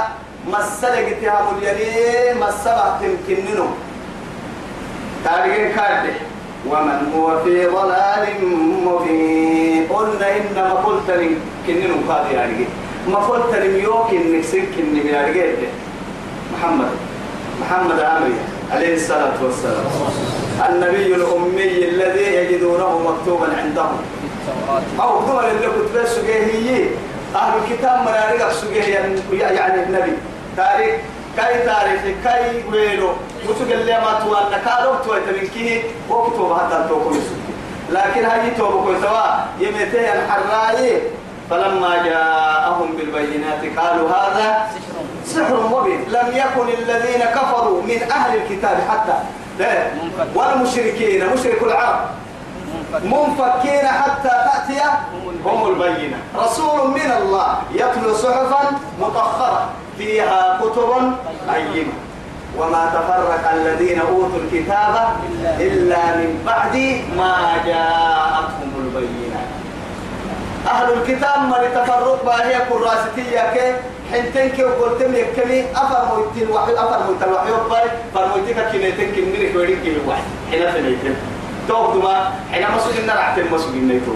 مسلك 0.52 1.18
تهام 1.22 1.46
اليمين 1.62 2.40
مسبع 2.40 2.98
تمكننه 3.00 3.68
تارجين 5.24 5.72
كارده 5.72 6.14
ومن 6.68 7.12
هو 7.16 7.44
في 7.44 7.66
ضلال 7.66 8.24
مبين. 8.84 9.86
قلنا 9.88 10.36
إنما 10.36 10.72
قلت 10.72 11.10
كننه 11.66 11.96
قال 12.08 12.32
يا 12.32 12.42
رجال 12.42 12.66
ما 13.08 13.18
قلت 13.18 13.54
لم 13.54 13.76
يوكن 13.76 14.36
نكسر 14.36 14.62
كنن 14.76 15.06
يا 15.06 15.28
رجال 15.28 15.56
محمد. 16.52 16.90
محمد 17.60 18.00
عمري 18.00 18.34
عليه 18.74 18.94
الصلاة 18.94 19.38
والسلام. 19.42 19.84
النبي 20.70 21.14
الأمي 21.14 21.88
الذي 21.88 22.34
يجدونه 22.34 22.98
مكتوبا 22.98 23.48
عندهم 23.62 23.96
أو 25.00 25.20
دول 25.26 25.44
اللي 25.44 25.66
كتب 25.66 26.06
سجيه 26.06 26.90
أهل 27.34 27.52
الكتاب 27.58 28.00
مرارق 28.04 28.52
سجيه 28.52 28.84
يعني 29.40 29.82
النبي. 29.82 30.12
تاريخ 30.56 30.94
كاي 31.36 31.66
تاريخ 31.66 32.02
كاي 32.24 32.62
ويلو. 32.72 33.08
وتقول 33.48 33.72
اللي 33.72 33.92
ما 33.92 34.20
توانا 34.24 34.58
كارو 34.64 34.94
توي 35.04 35.20
تبنكيه 35.20 35.82
وكتب 36.10 36.56
حتى 36.58 36.88
توكل 36.88 37.16
لكن 37.92 38.24
هاي 38.24 38.50
توبكو 38.58 38.92
سوا 39.02 39.26
يمتين 39.60 40.04
الحراي 40.04 41.02
فلما 41.50 42.02
جاءهم 42.04 42.96
بالبينات 42.96 43.78
قالوا 43.78 44.08
هذا 44.08 44.66
سحر 45.26 45.68
مبين. 45.72 46.00
لم 46.08 46.28
يكن 46.36 46.68
الذين 46.82 47.20
كفروا 47.20 47.82
من 47.82 48.02
أهل 48.12 48.36
الكتاب 48.36 48.78
حتى 48.90 49.16
والمشركين 50.34 51.26
مشرك 51.34 51.62
العرب. 51.62 52.00
منفكين 53.04 53.86
حتى 53.86 54.28
تأتي 54.28 54.80
هم 55.44 55.68
البينة. 55.68 56.16
رسول 56.36 56.90
من 56.90 57.12
الله 57.22 57.58
يتلو 57.72 58.14
صحفا 58.14 58.78
مطهرة 59.00 59.68
فيها 59.98 60.60
كتب 60.62 60.90
قيمة. 61.54 61.92
وما 62.58 62.90
تفرق 62.94 63.52
الذين 63.52 64.00
أوتوا 64.00 64.38
الكتاب 64.44 65.08
إلا 65.60 66.16
من 66.16 66.42
بعد 66.46 66.76
ما 67.16 67.34
جاءتهم 67.66 68.70
البينات 68.78 69.63
أهل 70.66 70.92
الكتاب 70.92 71.38
ما 71.48 71.56
لتفرق 71.56 72.24
باهي 72.24 72.58
كراستية 72.70 73.52
كي 73.54 73.74
حنتين 74.12 74.48
كي 74.48 74.64
وقلت 74.64 75.02
لي 75.02 75.24
كمي 75.24 75.64
أفر 75.76 76.04
مويت 76.08 76.48
الوحي 76.48 76.72
أفر 76.72 77.04
مويت 77.06 77.22
الوحي 77.22 77.50
وباي 77.50 77.82
فرمويتك 78.14 78.72
كنيتين 78.72 79.12
كمينك 79.12 79.56
ويرين 79.56 79.82
كي 79.82 79.90
الوحي 79.90 80.22
حين 80.50 80.70
فنيتين 80.72 81.16
توك 81.68 81.94
دما 81.94 82.32
حين 82.52 82.66
مسوق 82.76 82.96
النار 82.98 83.18
عتم 83.18 83.54
مسوق 83.54 83.68
النيتو 83.68 84.12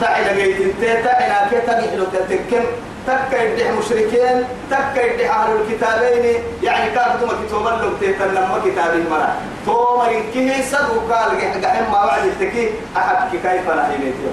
تعال 0.00 0.36
جيت 0.36 0.60
انت 0.60 1.04
تعال 1.04 1.50
كي 1.50 1.60
تجي 1.66 1.96
لو 1.96 2.04
تتكم 2.04 2.64
تكا 3.06 3.42
يدح 3.42 3.70
مشركين 3.70 4.44
تكا 4.70 5.00
يدح 5.00 5.38
أهل 5.38 5.56
الكتابين. 5.56 6.42
يعني 6.62 6.90
كافة 6.90 7.26
ما 7.26 7.32
كتب 7.32 7.64
لهم 7.64 7.94
تهتن 8.00 8.34
لما 8.34 8.60
كتابين 8.64 9.06
مرا. 9.10 9.34
توما 9.66 10.10
إنكه 10.10 10.62
سدوا 10.62 11.02
قال 11.10 11.30
قحم 11.64 11.92
ما 11.92 12.06
بعد 12.06 12.24
التكي 12.24 12.70
أحد 12.96 13.30
كيف 13.32 13.70
نحيميتي 13.70 14.24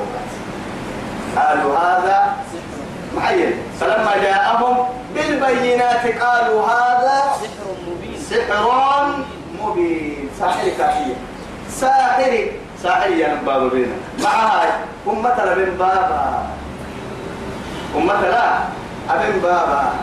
قالوا 1.36 1.78
هذا 1.78 2.34
معين. 3.16 3.54
فلما 3.80 4.14
جاءهم 4.22 4.88
بالبينات 5.16 6.22
قالوا 6.24 6.62
هذا 6.68 7.22
سحر 7.42 7.68
مبين. 7.88 8.20
سحر 8.30 9.08
مبين 9.62 10.30
ساحر 10.40 10.70
كافية. 10.78 11.16
ساحر 11.70 12.52
ساحر 12.84 13.12
يا 13.12 13.42
بابا 13.46 13.68
بينا 13.68 13.96
معها 14.24 14.80
أمة 15.08 15.46
لبن 15.46 15.78
بابا. 15.78 16.44
أمة 17.96 18.22
لا 18.22 18.48
أبن 19.10 19.40
بابا. 19.40 19.94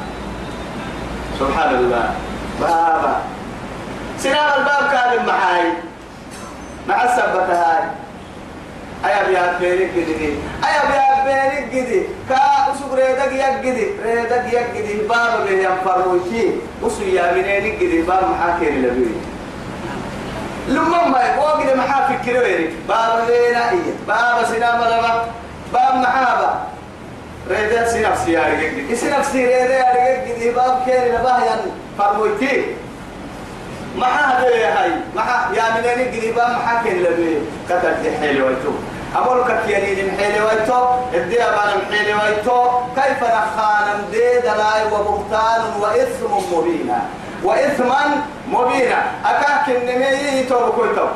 سبحان 1.41 1.75
الله 1.75 2.15
بابا. 2.61 3.17
سنام 4.19 4.49
الباب 4.59 4.85
كان 4.93 5.27
معاي. 5.27 5.73
مع 6.89 7.05
السبت 7.05 7.51
هاي 7.51 7.83
بيا 9.33 9.59
بيرك 9.61 9.91
جدي 9.97 10.35
أيا 10.65 10.83
بيا 10.91 11.25
بيرك 11.25 11.69
جدي 11.73 12.03
كا 12.29 12.37
أسوق 12.73 12.95
ريدك 12.95 13.33
يك 13.33 13.65
جدي 13.65 13.87
ريدك 14.05 14.53
يك 14.53 14.67
جدي 14.77 14.95
بابا 15.09 15.45
بيه 15.45 15.69
ينفروتي 15.69 16.57
أسوق 16.87 17.07
يا 17.07 17.33
منين 17.33 17.79
جدي 17.79 18.03
باب 18.03 18.31
محاكي 18.31 18.71
لبيه 18.71 19.17
لما 20.69 21.09
ما 21.09 21.63
كده 21.65 21.75
محافي 21.75 22.25
كيلويري 22.25 22.71
بابا 22.89 23.23
لينا 23.31 23.71
إيه 23.71 23.93
بابا 24.09 24.45
سنام 24.45 24.79
لبا 24.81 25.25
باب 25.73 25.95
محابا 25.95 26.61
ريدا 27.51 27.89
سنف 27.89 28.19
سياري 28.25 28.71
جدي 28.71 28.97
سنف 28.97 29.27
سياري 29.33 30.33
جدي 30.33 30.51
باب 30.51 30.83
كيري 30.87 31.09
لبا 31.09 31.31
يعني 31.47 31.71
فرموتي 31.99 32.65
ما 33.99 34.07
هذا 34.07 34.49
يا 34.49 34.83
هاي 34.83 34.91
ما 35.15 35.23
يا 35.57 35.65
منين 35.95 36.13
جدي 36.13 36.33
باب 36.33 36.51
محاكي 36.51 36.91
لبيه 36.91 37.39
كتر 37.69 37.93
حيل 39.15 39.23
ويتو 39.23 39.33
أقول 39.33 39.45
كيانين 39.67 40.15
محيلي 40.15 40.41
ويتو 40.41 40.85
الدي 41.15 41.43
أبانا 41.43 41.77
محيلي 41.89 42.15
ويتو 42.15 42.71
كيف 42.97 43.23
نخانا 43.23 43.95
دي 44.11 44.41
دلاي 44.41 44.85
وبهتان 44.93 45.63
وإثم 45.81 46.33
مبينا؟ 46.53 47.01
وإثما 47.45 48.01
مبينا. 48.49 49.03
أكاك 49.25 49.69
النمي 49.69 50.43
توبكويتو 50.43 51.07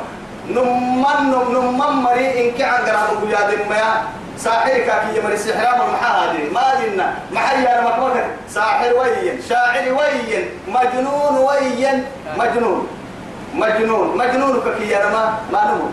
نمان 0.49 1.31
نمان 1.53 1.93
مري 1.93 2.49
إنك 2.49 2.61
عن 2.61 2.85
قرار 2.85 3.15
بياد 3.25 3.69
ما 3.69 4.03
ساحر 4.37 4.77
كاكي 4.77 5.17
يمري 5.17 5.37
سحرام 5.37 5.81
المحاهدي 5.81 6.49
ما 6.53 6.75
دينا 6.79 7.13
محيا 7.31 7.81
مكمكر 7.81 8.25
ساحر 8.49 8.93
وين؟ 8.93 9.41
شاعر 9.49 9.85
وين؟ 9.97 10.49
مجنون 10.67 11.37
وين؟ 11.47 12.05
مجنون. 12.37 12.87
مجنون. 13.55 14.17
مجنون 14.17 14.61
كاكي 14.65 14.95
ما 15.13 15.23
ما 15.51 15.61
نمو. 15.65 15.89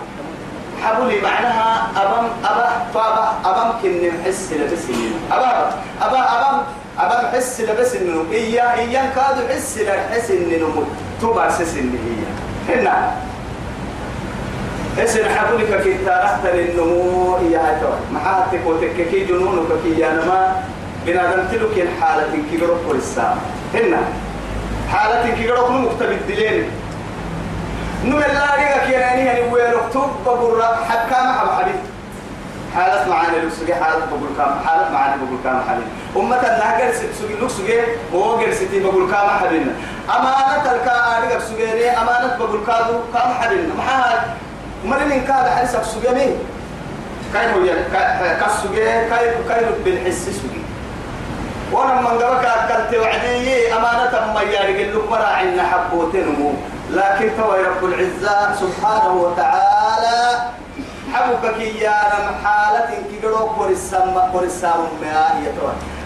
حبولي 0.84 1.20
معناها 1.20 1.86
أبم 1.96 2.26
أبا 2.44 2.68
طابة 2.94 3.26
أبم 3.44 3.70
كن 3.82 4.10
حس 4.24 4.52
لبسنين 4.52 5.12
أبا 5.32 5.70
أبا 6.02 6.18
أبم 6.18 6.62
أبم 6.98 7.26
حس 7.32 7.60
لبسنين 7.60 8.26
إيا 8.32 8.74
إيا 8.78 9.12
كادو 9.16 9.48
حس 9.48 9.78
لحس 9.78 10.30
إنه 10.30 10.86
توبا 11.20 11.50
سسن 11.50 11.90
هي 12.04 12.24
هنا. 12.74 13.12
اسم 14.98 15.20
حبولي 15.36 15.82
كي 15.82 15.94
تارحت 16.04 16.46
للنمو 16.46 17.38
إيا 17.38 17.58
هاي 17.58 17.76
محاتك 18.12 18.60
وتككي 18.66 19.24
جنونك 19.24 19.68
كي 19.84 20.00
يانما 20.00 20.62
بنادم 21.06 21.42
تلوك 21.52 21.76
الحالة 21.76 22.26
كي 22.50 22.56
قرب 22.56 22.78
كل 22.88 22.98
هنا. 23.74 23.98
حالة 24.92 25.34
كي 25.34 25.50
قرب 25.50 25.70
مكتب 25.70 26.10
الدلين 26.12 26.70
لا 28.10 28.56
ريغا 28.56 28.86
كيراني 28.86 29.30
هني 29.30 29.52
ويركتب 29.52 30.10
بقول 30.26 30.62
حكام 30.62 31.32
حب 31.32 31.48
حديث؟ 31.60 31.76
حالة 32.74 33.08
معانا 33.10 33.36
لوكسجي 33.36 33.74
حالة 33.74 33.98
بقول 34.06 34.28
كام 34.38 34.54
حالة 34.66 34.90
معانا 34.92 35.16
بقول 35.16 35.38
كام 35.44 35.62
حديث. 35.68 35.84
أمة 36.16 36.36
النهجر 36.36 36.92
سوي 37.20 37.34
لوكسجي 37.40 37.80
هو 38.14 38.40
جر 38.40 38.52
ستي 38.52 38.80
بقول 38.80 39.10
كام 39.10 39.28
حديث. 39.30 39.62
أمانة 40.16 40.72
ريغا 41.22 41.40
سوي 41.40 41.90
أمانة 41.90 42.36
بقول 42.38 42.60
كادو 42.66 42.98
كام 43.14 43.34
حديث. 43.40 43.60
ما 43.78 43.84
هاد 43.84 44.20
مرين 44.84 45.24
كاد 45.24 45.48
حديث 45.48 45.70
سوي 45.70 46.14
مين 46.14 46.36
كاي 47.34 47.54
هو 47.54 47.64
يعني؟ 47.64 47.84
كسوي 48.40 48.76
كاي 49.10 49.30
كاي 49.48 49.64
بالحس 49.84 50.24
سوي 50.24 50.60
وأنا 51.72 52.00
من 52.00 52.06
قبك 52.06 52.44
أكلت 52.44 52.94
وعدي 53.00 53.74
أمانة 53.74 54.32
ما 54.34 54.42
يارجع 54.42 54.92
لك 54.94 55.10
مراعي 55.10 55.62
حبوتين 55.62 56.56
لكن 56.90 57.30
توي 57.36 57.62
رب 57.62 57.84
العزة 57.84 58.54
سبحانه 58.54 59.12
وتعالى 59.12 60.50
حبك 61.14 61.58
يا 61.60 62.00
حالة 62.44 62.90
كيرو 63.10 63.36
قرسام 63.36 64.18
قرسام 64.18 64.80
ما 65.02 65.40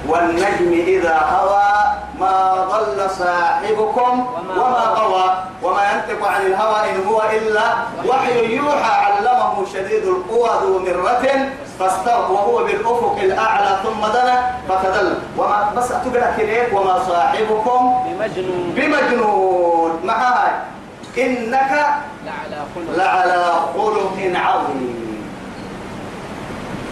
والنجم 0.08 0.72
إذا 0.86 1.16
هوى 1.32 1.72
ما 2.20 2.66
ضل 2.70 3.10
صاحبكم 3.10 4.26
وما 4.56 4.84
غوى 4.98 5.34
وما 5.62 5.82
ينطق 5.90 6.28
عن 6.28 6.46
الهوى 6.46 6.90
إن 6.90 7.06
هو 7.06 7.22
إلا 7.32 7.74
وحي 8.06 8.56
يوحى. 8.56 9.04
علمه 9.04 9.66
شديد 9.72 10.04
القوى 10.04 10.50
ذو 10.62 10.78
مرة 10.78 11.50
فاستوى 11.78 12.14
وهو 12.14 12.64
بالأفق 12.64 13.16
الأعلى 13.22 13.78
ثم 13.82 14.06
دنا 14.06 14.50
فتدل. 14.68 15.18
وما 15.38 15.72
بس 15.76 15.92
أتقرأ 15.92 16.36
كليك 16.36 16.72
وما 16.72 16.98
صاحبكم 17.08 17.94
بمجنون. 18.06 18.72
بمجنون. 18.76 20.00
معاي. 20.04 20.52
إنك 21.18 21.72
لعلى 22.24 22.60
خلق. 22.74 22.96
لعلى 22.96 23.52
خلق 23.74 24.18
عظيم. 24.34 25.08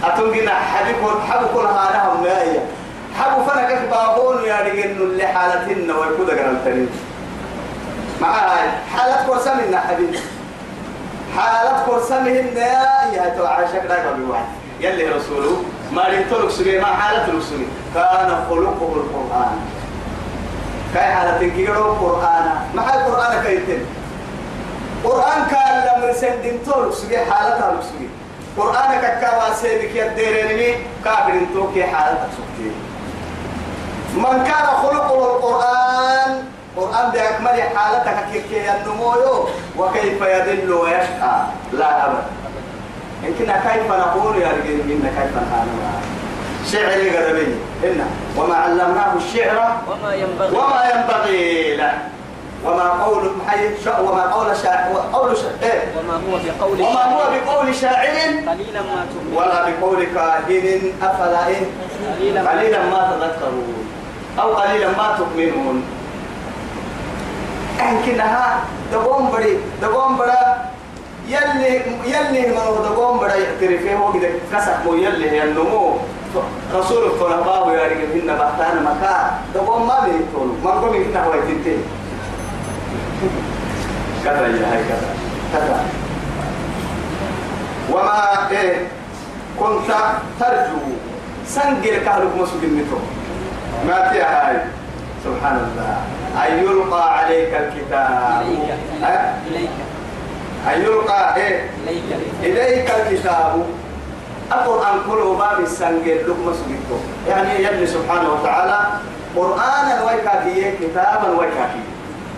أتنقنا 0.03 0.55
حبيب 0.55 0.95
حبيب 1.29 1.57
هذا 1.57 2.17
مايا 2.23 2.65
حبو 3.17 3.43
فنك 3.43 3.79
بابون 3.91 4.43
يا 4.45 4.59
رجل 4.61 5.01
اللي 5.01 5.27
حالتنا 5.27 5.97
ويكون 5.97 6.25
قرن 6.27 6.61
تريد 6.65 6.89
معاي 8.21 8.69
حالة 8.95 9.25
كورسا 9.25 9.53
منا 9.53 9.79
حبيب 9.79 10.15
حالة 11.37 11.83
كورسا 11.85 12.19
منا 12.19 12.67
يا 13.13 13.33
تو 13.37 13.45
عاشق 13.45 13.83
لا 13.89 14.11
بواحد. 14.11 14.45
يلي 14.79 15.05
رسوله 15.09 15.63
ما 15.91 16.03
ريتولك 16.09 16.49
سجي 16.49 16.79
ما 16.79 16.85
حالة 16.85 17.23
رسوله 17.23 17.67
كان 17.95 18.45
خلقه 18.49 18.93
القرآن. 18.95 19.57
كاي 20.93 21.03
حالة 21.13 21.49
كيرو 21.55 21.91
القرآن 21.91 22.45
ما 22.73 22.81
حال 22.81 22.99
القرآن 22.99 23.43
كيتم 23.43 23.81
قرآن 25.03 25.47
كان 25.51 25.83
لما 25.97 26.07
رسل 26.09 26.29
تولك 26.65 27.27
حالتها 27.31 27.71
لك 27.71 27.81
سجي 27.83 28.07
قرآن 28.57 29.01
كاكا 29.01 29.53
سيدك 29.53 29.95
يديرني 29.95 30.75
كابر 31.05 31.33
توكي 31.53 31.83
حالتك 31.83 32.29
سجي 32.37 32.71
من 34.17 34.43
كان 34.43 34.65
خلقه 34.83 35.35
القرآن 35.35 36.43
قرآن 36.77 37.11
بأكمل 37.11 37.61
حالتك 37.75 38.17
كيف 38.33 38.45
النمو 38.75 39.13
وكيف 39.77 40.21
يدل 40.21 40.73
ويشقى. 40.73 41.37
لا 41.73 42.05
أبدا 42.05 42.23
يمكن 43.23 43.45
كيف 43.45 43.91
نقول 43.91 44.41
يا 44.41 44.47
رجل؟ 44.47 44.83
منا 44.87 45.09
كيف 45.09 45.33
نحن 45.35 45.67
شعري 46.71 47.17
قدمي 47.17 47.55
إن 47.83 48.01
وما 48.37 48.55
علمناه 48.55 49.13
الشعر 49.17 49.77
وما 49.87 50.15
ينبغي. 50.15 50.57
وما 50.57 50.81
ينبغي 50.93 51.75
له. 51.75 51.93
وما 52.65 52.89
قول 53.03 53.31
محي 53.37 53.69
وما 54.01 54.23
قول 54.33 54.57
شاعر 54.57 55.09
قول 55.13 55.37
شاعر 55.37 55.53
إيه؟ 55.63 55.81
وما 55.97 56.13
هو 56.13 56.37
بقول 56.59 56.81
وما 56.81 57.03
هو 57.03 57.19
شاعر. 57.19 57.39
بقول 57.45 57.75
شاعر؟ 57.75 58.07
قليلا 58.47 58.81
ما 58.81 59.05
تؤمنون 59.13 59.37
ولا 59.37 59.69
بقول 59.69 60.03
كاهن 60.03 60.93
أفلا 61.01 61.45
قليلا 62.19 62.41
ما 62.43 62.51
قليلا 62.51 62.79
ما 62.83 63.11
تذكرون. 63.11 63.86
أو 64.39 64.53
قليلا 64.53 64.89
ما 64.89 65.17
تؤمنون. 65.17 65.83
يمكنها 67.79 68.59
دقوم 68.91 69.31
بدي 69.31 69.57
دقوم 69.81 70.17
بدا 70.17 70.57
يلي 71.27 71.81
يلي 72.05 72.53
ما 72.55 72.61
هو 72.63 72.75
دقوم 72.75 73.17
بدا 73.17 73.35
يعترف 73.35 73.85
هو 73.85 74.13
كده 74.13 74.29
كسر 74.53 74.75
مو 74.85 74.93
يلي 74.93 75.43
النمو. 75.43 75.97
رسول 76.75 77.03
الخلفاء 77.03 77.69
يا 77.73 77.83
رجل 77.83 78.11
إن 78.21 78.37
بحتان 78.37 78.83
مكان 78.83 79.31
دقوم 79.55 79.87
ما 79.87 79.99
بيتول 80.05 80.49
ما 80.63 80.71
قوم 80.71 80.93
إنه 80.95 81.19
هو 81.19 81.33
يتنتهي 81.33 81.77
كذا 84.23 84.47
يا 84.47 84.67
هاي 84.71 84.83
كذا. 84.89 85.09
كذا. 85.53 85.85
وما 87.91 88.49
إيه 88.51 88.87
كنت 89.59 89.89
ترجو. 90.39 90.79
سنجل 91.47 91.97
كهلك 92.05 92.31
مسجد 92.37 92.63
النتو 92.63 92.97
ما 93.87 94.09
فيها 94.11 94.49
هاي؟ 94.49 94.57
سبحان 95.23 95.55
الله. 95.55 95.97
أن 96.47 96.63
يلقى 96.63 97.17
عليك 97.17 97.53
الكتاب. 97.53 98.41
إليك. 99.47 99.69
أن 100.75 100.81
يلقى 100.81 101.35
إيه؟ 101.35 101.69
إليك 102.43 102.91
الكتاب. 102.91 103.65
القرآن 104.51 104.95
كله 105.09 105.37
باب 105.37 105.59
السنجل 105.59 106.17
لك 106.29 106.35
مسجد 106.45 106.79
يعني 107.27 107.63
يبني 107.63 107.87
سبحانه 107.87 108.29
وتعالى 108.33 108.79
قرآنا 109.35 110.03
ويكاكي 110.03 110.71
كتابا 110.81 111.29
ويكاكي 111.39 111.83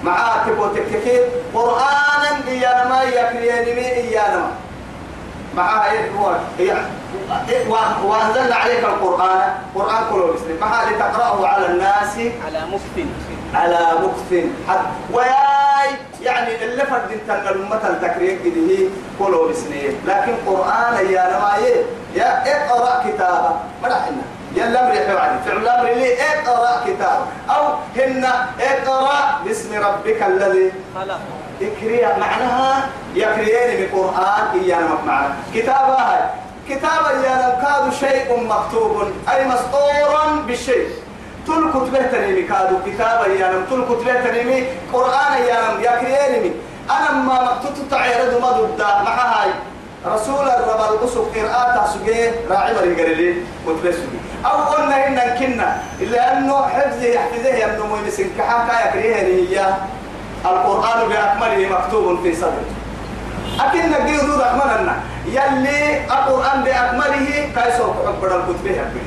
معاه 0.03 0.47
تبو 0.47 0.67
تككي 0.67 1.19
قرآنا 1.53 2.47
إيانا 2.47 2.89
ما 2.89 3.03
يكريني 3.03 3.73
مي 3.75 3.87
إيانا 3.87 4.47
معاه 5.55 5.91
إيه؟ 5.91 6.11
هو 6.11 6.35
وأ- 6.59 7.08
وأنزلنا 8.05 8.55
عليك 8.55 8.83
القرآن 8.83 9.53
قرآن 9.75 10.03
كله 10.11 10.33
بسم 10.33 10.57
معاه 10.61 10.89
لتقرأه 10.89 11.47
على 11.47 11.65
الناس؟ 11.65 12.17
على 12.45 12.59
مكت 12.71 13.07
على 13.53 13.79
مكث 14.01 14.45
حد 14.67 14.79
ويا 15.13 15.31
هاي 15.31 15.89
يعني 16.21 16.63
اللي 16.65 16.85
فرد 16.85 17.11
انت 17.11 17.29
الأمة 17.47 17.87
التكرير 17.87 18.39
كده 18.45 18.89
كله 19.19 19.47
بسنين 19.49 19.93
لكن 20.07 20.33
قرآن 20.47 20.93
يا 21.09 21.37
نمايه 21.37 21.83
يا 22.15 22.43
اقرأ 22.55 23.03
كتابة 23.07 23.49
ما 23.83 23.87
رحنا 23.87 24.21
يلا 24.55 24.85
أمر 24.85 24.93
يحوالي 24.95 25.39
فعل 25.45 25.67
أمر 25.67 25.89
لي 25.89 26.13
اقرأ 26.21 26.81
كتاب 26.87 27.19
أو 27.49 27.63
هن 27.97 28.25
اقرأ 28.61 29.39
باسم 29.45 29.73
ربك 29.73 30.23
الذي 30.23 30.71
خلق. 30.95 31.19
اكريا 31.61 32.17
معناها 32.17 32.89
يكريين 33.15 33.87
بقرآن 33.91 34.59
إيانا 34.63 34.97
معنى 35.05 35.33
كتابة 35.55 35.97
كتابة 36.69 37.09
إيانا 37.09 37.59
كاد 37.61 37.93
شيء 37.93 38.43
مكتوب 38.49 39.03
أي 39.33 39.45
مسطورا 39.45 40.25
بالشيء. 40.47 40.87
تل 41.47 41.69
كتبه 41.73 42.01
تنمي 42.01 42.41
كادو 42.41 42.75
كتابة 42.85 43.25
إيانا 43.25 43.65
تل 43.69 43.83
كتبه 43.89 44.13
تنمي 44.13 44.63
قرآن 44.93 45.31
إيانا 45.33 45.73
يكريين 45.81 46.53
أنا 46.89 47.11
ما 47.11 47.43
مكتوب 47.43 47.89
تعيرد 47.91 48.41
ما 48.41 48.51
ضد 48.51 48.81
مع 48.81 49.15
هاي 49.15 49.49
رسول 50.05 50.49
الرب 50.49 50.93
القصب 50.93 51.23
قراءة 51.35 51.87
سجية 51.93 52.31
راعي 52.49 52.73
مري 52.73 53.01
قريلي 53.03 53.35
كتبه 53.67 53.91
سجيه 53.91 54.19
أو 54.45 54.57
قلنا 54.57 55.07
إن 55.07 55.39
كنا 55.39 55.77
إلا 56.01 56.37
أنه 56.37 56.67
حفظه 56.67 57.05
يحفظه 57.05 57.49
يمنو 57.55 57.95
ميمسن 57.95 58.29
كحاكا 58.37 58.89
يكريه 58.89 59.15
هي 59.15 59.73
القرآن 60.45 61.09
بأكمله 61.09 61.69
مكتوب 61.69 62.23
في 62.23 62.35
صدره 62.35 62.69
أكن 63.59 63.79
نجي 63.91 64.17
دود 64.17 64.41
أكملنا 64.41 64.95
يلي 65.25 65.97
القرآن 66.05 66.63
بأكمله 66.63 67.49
كيسو 67.55 67.93
حبر 67.93 68.35
الكتب 68.39 68.67
حلتا 68.67 69.01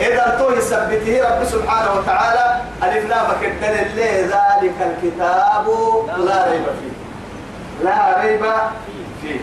إذا 0.00 0.36
تو 0.38 0.50
يثبته 0.50 1.20
رب 1.28 1.44
سبحانه 1.44 1.90
وتعالى 1.98 2.60
ألف 2.82 3.08
لا 3.10 3.22
بكدل 3.22 3.64
اللي 3.64 4.22
ذلك 4.22 4.74
الكتاب 4.80 5.66
لا 6.18 6.50
ريب 6.50 6.64
فيه. 6.80 7.84
لا 7.84 8.20
ريب 8.22 8.44
فيه. 9.22 9.40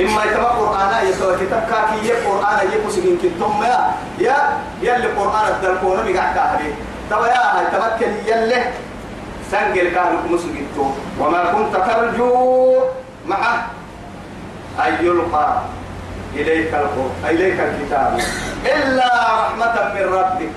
إما 0.00 0.24
يتبع 0.24 0.44
قرآن 0.48 1.06
يسوى 1.06 1.36
كتاب 1.36 1.62
كاكي 1.70 2.12
قرآن 2.12 2.58
يكسجين 2.72 3.18
كتم 3.22 3.62
يا 3.62 3.94
يا 4.18 4.36
يلي 4.82 5.06
قرآن 5.06 5.46
الدركون 5.48 5.96
بقعك 5.96 6.36
عليه 6.38 6.74
تبا 7.10 7.26
يا 7.26 7.58
هاي 7.58 7.64
تمكن 7.72 8.12
يلي 8.26 8.64
سنجل 9.52 9.88
كان 9.92 10.16
مسجد 10.32 10.72
وما 11.20 11.42
كنت 11.52 11.74
ترجو 11.76 12.32
معه. 13.28 13.68
أن 14.80 14.92
يلقى 15.04 15.48
إليك 16.34 16.72
إليك 17.28 17.58
الكتاب. 17.60 18.20
إلا 18.64 19.10
رحمة 19.40 19.76
من 19.94 20.04
ربك. 20.16 20.52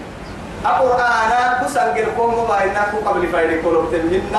القرآن 0.66 1.32
بسنجل 1.60 2.08
كوم 2.18 2.34
وباينك 2.34 2.92
قبل 3.06 3.28
فايدك 3.28 3.66
ولو 3.66 3.92
تنهن 3.92 4.36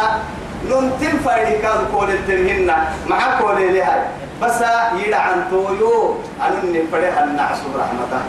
ننتم 0.64 1.19
فايدك 1.25 1.69
كول 1.92 2.09
تنهن 2.29 2.69
مع 3.07 3.21
كول 3.40 3.59
لهاي. 3.75 4.03
بس 4.42 4.61
يدعن 5.05 5.45
تويو. 5.51 6.16
أنني 6.40 6.81
فرح 6.92 7.19
النعس 7.19 7.61
رحمته 7.77 8.23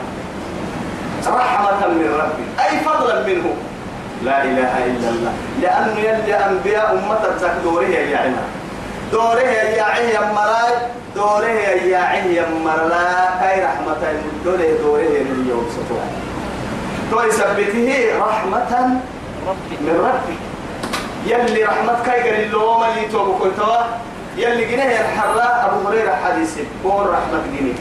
رحمة 1.28 1.88
من 1.88 2.10
ربي. 2.20 2.46
أي 2.60 2.80
فضلا 2.80 3.24
منه. 3.24 3.56
لا 4.26 4.44
إله 4.44 4.74
إلا 4.86 5.10
الله. 5.10 5.34
لأنه 5.62 6.00
يلي 6.00 6.34
أنبياء 6.36 6.94
أمة 6.94 7.22
الزك 7.36 7.54
دوره 7.64 7.86
يا 7.86 8.18
عنا. 8.18 8.44
دوره 9.12 9.40
يا 9.78 9.84
عيه 9.84 10.20
مراي. 10.34 10.74
دوره 11.16 11.46
يا 11.94 11.98
عيه 11.98 12.46
مرلا 12.66 13.40
كاي 13.40 13.64
رحمة 13.66 14.02
دوره 14.46 14.70
دوره 14.82 15.14
من 15.30 15.46
يوم 15.50 15.66
ستوى 15.74 16.08
تو 17.12 17.22
يثبته 17.28 17.90
رحمة 18.20 18.72
من 19.82 19.96
ربي. 20.08 20.38
يلي 21.26 21.64
رحمة 21.64 21.96
كاي 22.06 22.22
قال 22.22 22.44
اللوم 22.44 22.84
اللي 22.84 23.08
توبو 23.12 23.34
كنتوا 23.38 23.76
يلي 24.38 24.66
جنيه 24.66 25.02
الحراء 25.02 25.54
أبو 25.66 25.88
هريرة 25.88 26.16
حديثي 26.26 26.64
بور 26.84 27.10
رحمة 27.10 27.42
جنيه 27.54 27.74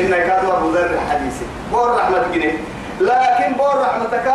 إن 0.00 0.10
كادوا 0.28 0.56
أبو 0.58 0.70
ذر 0.70 0.98
حديثي 1.10 1.44
بور 1.72 1.96
رحمة 1.96 2.24
جنيه 2.34 2.56
لكن 3.00 3.52
بور 3.58 3.74
رحمتك 3.80 4.28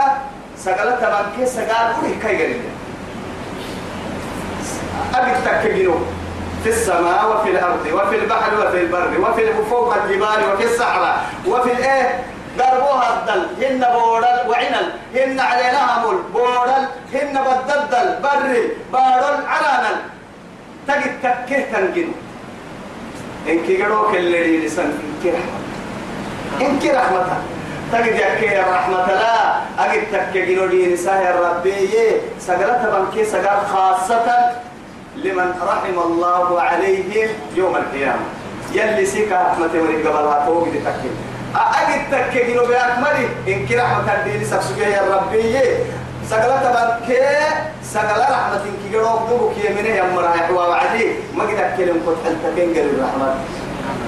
سقلت 0.64 1.02
بانكي 1.02 1.46
سقال 1.46 1.96
كل 2.02 2.20
كاي 2.24 2.38
قال 2.44 2.60
أبي 5.16 5.32
تكجنو 5.46 5.96
في 6.64 6.70
السماء 6.70 7.32
وفي 7.32 7.50
الأرض 7.50 7.86
وفي 7.94 8.16
البحر 8.16 8.68
وفي 8.68 8.82
البر 8.82 9.12
وفي 9.20 9.54
فوق 9.70 9.94
الجبال 9.94 10.54
وفي 10.54 10.64
الصحراء 10.64 11.26
وفي 11.48 11.72
الإيه 11.72 12.24
دربوها 12.58 13.20
الدل. 13.20 13.66
هن 13.66 13.80
بورل 13.94 14.50
وعنل. 14.50 14.92
هن 15.16 15.40
علينا 15.40 16.00
مول. 16.02 16.18
بورل 16.34 16.88
هن 17.14 17.40
بددل 17.48 18.16
بري. 18.24 18.64
بارل 18.94 19.46
علانل. 19.48 19.98
تجد 20.88 21.14
تكه 21.24 21.62
تنجن 21.72 22.12
إنك 23.48 23.82
قروك 23.82 24.16
اللي 24.16 24.66
لسان 24.66 24.86
إنك 24.86 25.34
رحمة 25.34 25.60
إنك 26.62 26.86
رحمتها 26.86 27.42
تجد 27.92 28.16
يكي 28.16 28.60
الرحمة 28.60 29.08
لا 29.08 29.56
أجد 29.80 30.04
تكه 30.12 30.46
جنودي 30.46 30.94
نساه 30.94 31.30
الربي 31.30 31.90
سقلت 32.40 32.82
بنكي 32.94 33.26
سقال 33.26 33.68
خاصة 33.74 34.26
لمن 35.16 35.54
رحم 35.68 36.00
الله 36.00 36.62
عليه 36.62 37.28
يوم 37.56 37.76
القيامة. 37.76 38.26
يلي 38.74 39.06
سيكا 39.06 39.42
رحمة 39.42 39.70
ورق 39.74 40.00
قبلها 40.08 40.46
توقد 40.46 40.74
تكه 40.86 41.12
أجد 41.56 42.02
تكه 42.12 42.48
جنوب 42.48 42.72
أكمله 42.72 43.30
إنك 43.48 43.72
رحمة 43.72 44.14
الدين 44.14 44.44
سبسوكي 44.46 45.00
الربي 45.00 45.56
سقلت 46.30 46.64
بنكي 46.76 47.22
سقل 47.84 48.22
رحمة 48.22 48.62
إنك 48.68 48.96
قروك 48.96 49.30
دوبك 49.30 49.58
يمنه 49.66 49.90
يمرها 49.96 50.36
يحوى 50.36 50.58
وعدي. 50.58 51.08
ما 51.36 51.44
قد 51.44 51.60
أكلم 51.60 52.02
قد 52.08 52.16
حلتكين 52.26 52.70
قل 52.74 52.90
الرحمة 52.90 53.36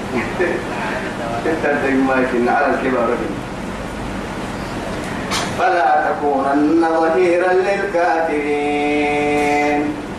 تتردق 1.46 1.90
ما 1.90 2.16
يكن 2.22 2.50
على 2.50 2.66
الكبار 2.66 3.08
فلا 5.60 5.90
تكونن 6.08 6.84
ظهيرا 7.00 7.54
للكافرين. 7.54 9.00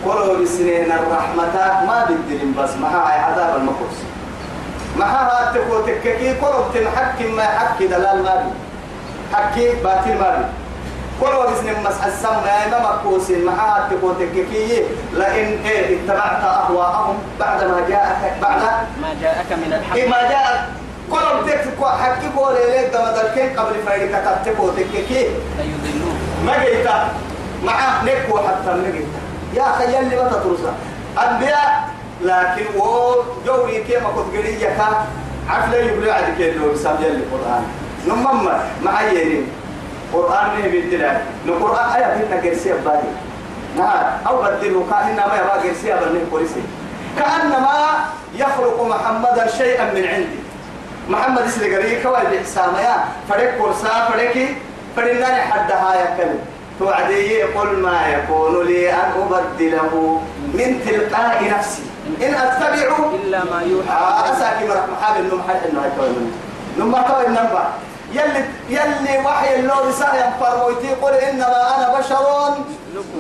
قلوا 0.05 0.37
بسنين 0.43 0.93
الرحمة 0.93 1.55
ما 1.87 2.05
بالدين 2.09 2.55
بس 2.59 2.71
معها 2.83 3.25
عذاب 3.25 3.57
المكروس 3.57 3.99
معها 4.97 5.53
تكو 5.55 5.81
تككي 5.81 6.29
قلوا 6.33 6.65
تنحكي 6.75 7.27
ما 7.29 7.43
حكي 7.43 7.87
دلال 7.87 8.23
ما 8.23 8.35
بي. 8.37 8.51
حكي 9.35 9.69
باطل 9.85 10.15
ما 10.21 10.31
بي. 10.37 10.45
قلوا 11.21 11.51
بسنين 11.51 11.75
مسح 11.85 12.05
السماء 12.05 12.69
ما 12.71 12.79
مكوس 12.91 13.31
معها 13.31 13.89
تكو 13.91 14.13
تككي 14.13 14.83
لئن 15.13 15.59
إيه 15.67 15.97
اتبعت 15.97 16.45
أهواءهم 16.45 17.19
بعد 17.41 17.65
ما 17.65 17.81
جاءك 17.89 18.33
بعد 18.43 18.61
ما 19.03 19.15
جاءك 19.23 19.53
من 19.53 19.73
الحق. 19.73 19.97
إيه 19.97 20.09
ما 20.09 20.23
جاء 20.23 20.69
قلوا 21.11 21.43
تككو 21.47 21.87
حكي 21.87 22.27
قولي 22.37 22.59
ليك 22.71 22.93
دم 22.95 23.05
دلكين 23.17 23.59
قبل 23.59 23.75
فايدك 23.87 24.25
تكو 24.45 24.69
تككي 24.69 25.29
ما 26.47 26.65
جيتا. 26.65 27.09
مع 27.65 28.03
نكو 28.03 28.39
حتى 28.39 28.71
نجيتا 28.71 29.21
يا 29.55 29.71
أخي 29.71 29.85
يلي 29.85 30.17
ما 30.17 30.29
تترسى 30.29 30.73
أنبياء 31.19 31.89
لكن 32.23 32.79
و 32.81 33.15
جوري 33.47 33.85
كيما 33.85 34.09
كنت 34.17 34.37
قرية 34.37 34.69
كا؟ 34.69 35.07
عفلة 35.49 35.79
يبلع 35.79 36.13
عدك 36.13 36.41
اللي 36.41 36.69
بسام 36.69 36.97
يلي 37.01 37.17
القرآن 37.17 37.65
نمم 38.09 38.49
مع 38.83 39.03
يرين 39.03 39.47
قرآن 40.13 40.47
نه 40.47 40.69
بالدلال 40.69 41.21
القرآن 41.47 41.89
آية 41.89 42.05
هنا 42.05 42.43
قرسية 42.43 42.75
بالي 42.75 43.13
نعم 43.77 44.07
أو 44.27 44.43
بدله 44.43 44.87
كان 44.91 45.03
هنا 45.03 45.27
ما 45.27 45.37
يبغى 45.37 45.69
قرسية 45.69 45.95
بنيه 45.95 46.25
قرسي. 46.33 46.63
كأنما 47.19 47.77
يخلق 48.35 48.83
محمدا 48.83 49.47
شيئا 49.47 49.85
من 49.85 50.05
عندي. 50.07 50.41
محمد 51.09 51.43
إسلي 51.43 51.77
قرية 51.77 52.03
كوال 52.03 52.27
بإحسان 52.31 52.75
يا 52.75 53.05
فريق 53.29 53.59
كورسا 53.59 54.09
فريقي 54.13 54.47
فريناني 54.97 55.43
حدها 55.43 55.95
يا 55.95 56.17
كلمة 56.17 56.41
توعدي 56.79 57.43
قل 57.43 57.77
ما 57.77 58.09
يكون 58.09 58.67
لي 58.67 58.93
أن 58.93 59.13
أبدله 59.21 60.21
من 60.55 60.81
تلقاء 60.87 61.55
نفسي. 61.59 61.83
إن 62.23 62.35
أتبع 62.35 62.97
إلا 63.15 63.45
ما 63.45 63.63
يوحى. 63.63 64.33
أساكي 64.33 64.69
مرح 64.69 64.85
محاب 64.93 65.21
النوم 65.21 65.43
حد 65.49 65.71
إنه 65.71 65.81
هيكوي 65.85 66.09
منه 66.09 66.33
نوم 66.79 66.91
ما 66.93 67.03
كوي 67.03 67.27
النبع 67.27 67.65
يلي 68.13 68.45
يلي 68.69 69.19
وحي 69.27 69.55
اللو 69.55 69.75
رسالة 69.89 70.33
فرموتي 70.41 70.89
قل 71.03 71.15
إنما 71.15 71.77
أنا 71.77 71.99
بشر 71.99 72.55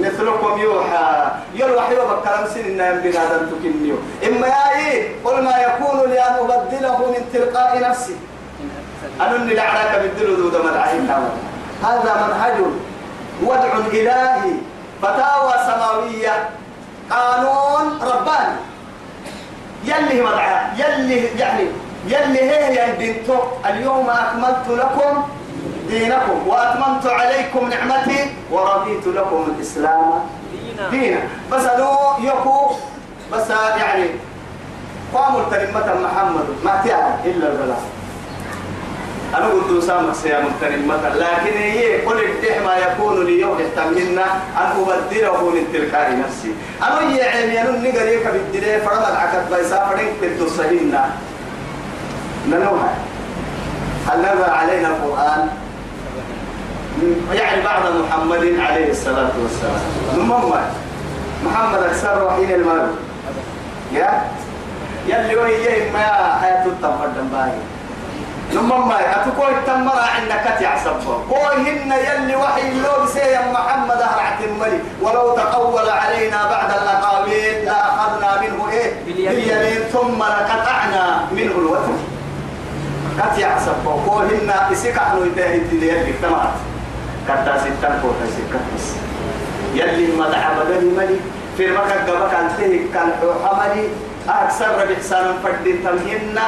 مثلكم 0.00 0.58
يوحى. 0.58 1.19
يلوحي 1.60 1.94
وبكلام 1.98 2.44
سن 2.54 2.80
إن 2.80 3.00
بنادم 3.04 3.46
تكنيو. 3.50 3.96
إما 4.26 4.46
يا 4.46 4.66
إيه؟ 4.78 5.24
قل 5.24 5.44
ما 5.44 5.54
يكون 5.58 6.10
لي 6.10 6.20
أن 6.20 6.34
أبدله 6.34 6.98
من 6.98 7.22
تلقاء 7.32 7.80
نفسي. 7.80 8.16
أنني 9.20 9.54
لعلك 9.54 9.92
بالدل 10.02 10.36
ذو 10.40 10.48
دم 10.48 10.68
العين 10.68 11.10
هذا 11.84 12.12
منهج 12.26 12.56
وضع 13.42 13.72
إلهي. 13.92 14.52
فتاوى 15.02 15.52
سماوية. 15.66 16.48
قانون 17.10 17.98
رباني. 18.02 18.56
يلي 19.84 20.22
مدعى 20.22 20.56
يلي 20.78 21.18
يعني 21.38 21.66
يلي 22.06 22.42
هي 22.50 22.64
يندنتو 22.78 23.34
اليوم 23.66 24.10
أكملت 24.10 24.66
لكم 24.68 25.28
دينكم. 25.88 26.38
وأتممت 26.46 27.06
عليكم 27.06 27.68
نعمتي. 27.68 28.20
ورضيت 28.50 29.06
لكم 29.06 29.54
الإسلام. 29.56 30.20
دينا. 30.90 31.20
بس 31.52 31.64
أنو 31.64 31.96
يكو 32.20 32.70
بس 33.32 33.50
يعني 33.50 34.04
قاموا 35.14 35.40
التنمة 35.40 35.94
محمد. 36.02 36.46
ما 36.64 36.82
تعالى 36.84 37.14
إلا 37.24 37.52
البلاء 37.52 37.82
أنا 39.34 39.46
قلت 39.46 39.84
سامك 39.84 40.14
سيا 40.14 40.40
متنمة 40.40 41.08
لكن 41.08 41.58
هي 41.58 42.00
قل 42.06 42.18
ما 42.64 42.76
يكون 42.76 43.24
لي 43.26 43.40
يوم 43.40 43.58
أن 43.78 44.18
أبدله 44.56 45.50
من 45.50 45.64
تلقاء 45.72 46.18
نفسي. 46.18 46.54
أنا 46.82 47.16
يعني 47.16 47.62
أنا 47.62 47.70
نقر 47.70 48.08
يك 48.08 48.26
بالدليل 48.26 48.80
فرما 48.80 49.08
العكت 49.12 49.52
بيسا 49.52 49.86
فرين 49.86 50.08
كنت 50.20 50.48
سهلنا 50.48 51.10
ننوها 52.48 52.94
هل 54.08 54.18
نزل 54.18 54.50
علينا 54.50 54.88
القرآن؟ 54.88 55.48
يعني 57.32 57.62
بعد 57.62 57.82
محمد 57.82 58.44
عليه 58.60 58.90
الصلاة 58.90 59.30
والسلام. 59.42 59.80
نمم 60.16 60.52
محمد؟ 61.44 61.82
أكثر 61.82 62.24
وحين 62.24 62.50
المال. 62.50 62.90
يا؟ 63.92 64.22
يلي 65.06 65.36
وهي 65.36 65.90
ما 65.92 66.38
حياة 66.42 66.66
التمر 66.66 67.10
باهي 67.32 67.58
نمم 68.54 68.92
أتكوي 68.92 69.50
التمر 69.58 69.98
عندك 70.16 70.60
تعصب 70.60 70.92
كويهن 71.28 71.92
يلي 71.92 72.36
وحي 72.36 72.68
اللو 72.68 73.04
بسيا 73.04 73.52
محمد 73.52 74.00
أهرعت 74.00 74.40
الملي. 74.44 74.78
ولو 75.02 75.36
تقول 75.36 75.88
علينا 75.88 76.50
بعد 76.50 76.70
الأقاويل 76.70 77.64
لأخذنا 77.64 78.40
منه 78.40 78.68
إيه؟ 78.70 79.04
باليمين. 79.06 79.78
ثم 79.92 80.22
لقطعنا 80.22 81.24
منه 81.32 81.52
الوتر. 81.58 81.96
كت 83.18 83.38
يعصب 83.38 83.84
كوهن 84.06 84.52
إسيك 84.72 84.98
أحنو 84.98 85.24
يتاهي 85.24 85.60
تليه 85.60 86.00
اجتمعت 86.08 86.54
كتا 87.30 87.58
ستان 87.58 87.94
كوتا 88.02 88.26
سكت 88.34 88.64
بس 88.74 88.86
يلي 89.74 90.16
ما 90.18 90.28
دعب 90.28 90.56
ملي 90.98 91.16
في 91.56 91.66
المكة 91.66 92.10
قبك 92.10 92.34
أنتهي 92.34 92.78
كان 92.94 93.08
حملي 93.44 93.88
أكثر 94.28 94.86
سنة 95.00 95.34
فردين 95.42 95.84
تمهن 95.84 96.38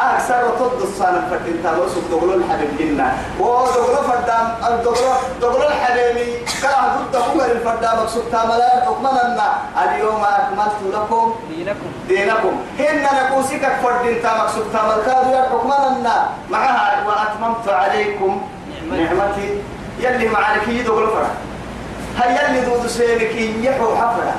أكثر 0.00 0.42
تد 0.58 0.82
السنة 0.82 1.22
فردين 1.30 1.62
تمسك 1.64 2.04
دغلو 2.10 2.34
الحبيب 2.34 2.70
جنة. 2.78 3.08
ودغلو 3.40 4.02
فردام 4.08 4.46
دغلو 4.84 5.12
دغلو 5.40 5.66
الحبيبي. 5.68 6.26
كره 6.62 6.82
ضد 6.94 7.16
فوق 7.16 7.44
الفردام 7.44 7.96
مقصود 7.96 8.24
تاملا 8.32 8.70
حكمنا 8.86 9.46
اليوم 9.82 10.22
أكملت 10.24 10.78
لكم 10.94 11.34
دينكم. 11.50 11.90
دينكم. 12.08 12.54
هن 12.78 13.02
نقوسك 13.02 13.64
فردين 13.82 14.22
تا 14.22 14.30
مقصود 14.38 14.66
تامل 14.72 14.98
كادوا 15.06 15.32
يا 15.32 15.42
حكمنا 15.42 16.16
معها 16.50 17.06
وأتممت 17.06 17.68
عليكم 17.68 18.40
نعمتي. 18.90 19.48
يلي 20.02 20.28
معك 20.28 20.68
يدغلو 20.68 21.06
فرح 21.06 21.30
هيا 22.18 22.48
اللي 22.48 22.60
دود 22.60 22.86
سيرك 22.86 23.34
يحو 23.34 23.96
حفرة. 23.96 24.34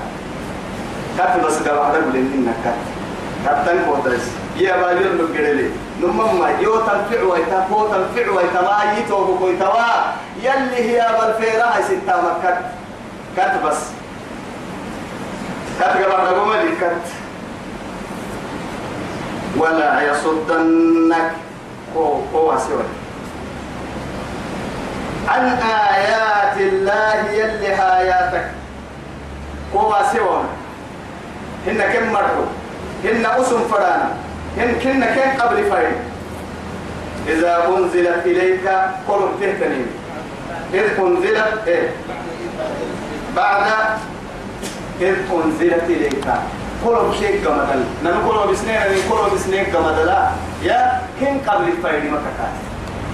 كات 1.17 1.45
بس 1.45 1.57
قال 1.67 1.77
هذا 1.77 1.99
بلين 1.99 2.31
إنك 2.35 2.55
كات 2.63 2.79
كات 3.45 3.65
تاني 3.65 3.85
بوترس 3.85 4.31
يا 4.57 4.75
بالير 4.75 5.13
نقدرلي 5.15 5.69
نمم 6.01 6.39
ما 6.39 6.49
يو 6.59 6.75
تنفع 6.79 7.23
ويتا 7.23 7.67
فو 7.69 7.87
تنفع 7.87 8.31
ويتا 8.31 8.61
ما 8.61 8.93
يتو 8.97 9.23
بكويتا 9.23 9.67
وا 9.67 10.13
يلي 10.41 10.75
هي 10.75 11.07
بالفيرة 11.19 11.63
هاي 11.63 11.83
ستة 11.83 12.21
مكات 12.21 12.59
كات 13.37 13.63
بس. 13.63 13.77
كات 15.79 15.89
قال 15.89 16.21
هذا 16.21 16.37
بمالي 16.37 16.75
كات 16.81 17.05
ولا 19.57 20.01
يصدنك. 20.11 21.31
هو 21.95 22.19
هو 22.35 22.57
سوى 22.57 22.83
عن 25.27 25.45
آيات 25.93 26.57
الله 26.57 27.31
يلي 27.31 27.67
آياتك 27.73 28.45
هو 29.75 29.95
سوى. 30.13 30.41
هن 31.67 31.81
كم 31.93 32.11
مرحو. 32.13 32.43
هن 33.03 33.25
أسم 33.25 33.59
فرانا 33.71 34.09
هن 34.57 34.75
كن 34.83 35.05
كن 35.15 35.41
قبل 35.41 35.63
فاين 35.69 35.95
إذا 37.27 37.67
أنزلت 37.67 38.25
إليك 38.25 38.67
قلب 39.07 39.29
تهتنين 39.41 39.87
إذ 40.73 40.99
أنزلت 40.99 41.67
إيه؟ 41.67 41.89
بعد 43.35 43.63
إذ 45.01 45.15
أنزلت 45.31 45.83
إليك. 45.83 46.25
قلب 46.85 47.13
شيء 47.19 47.45
كمدل 47.45 47.83
نحن 48.03 48.27
قلب 48.27 48.51
بسنين 48.51 48.77
قلب 49.11 49.33
بسنين 49.35 49.63
كمدل 49.65 50.13
يا 50.63 51.01
كن 51.19 51.39
قبل 51.47 51.67
فاين 51.83 52.11
مكتات. 52.11 52.72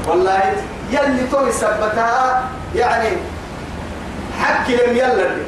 والله 0.10 0.40
يلي 0.92 1.28
توي 1.32 1.52
سبتها 1.52 2.44
يعني 2.76 3.10
حكي 4.42 4.76
لم 4.76 4.98
يلا 4.98 5.16
دي. 5.16 5.42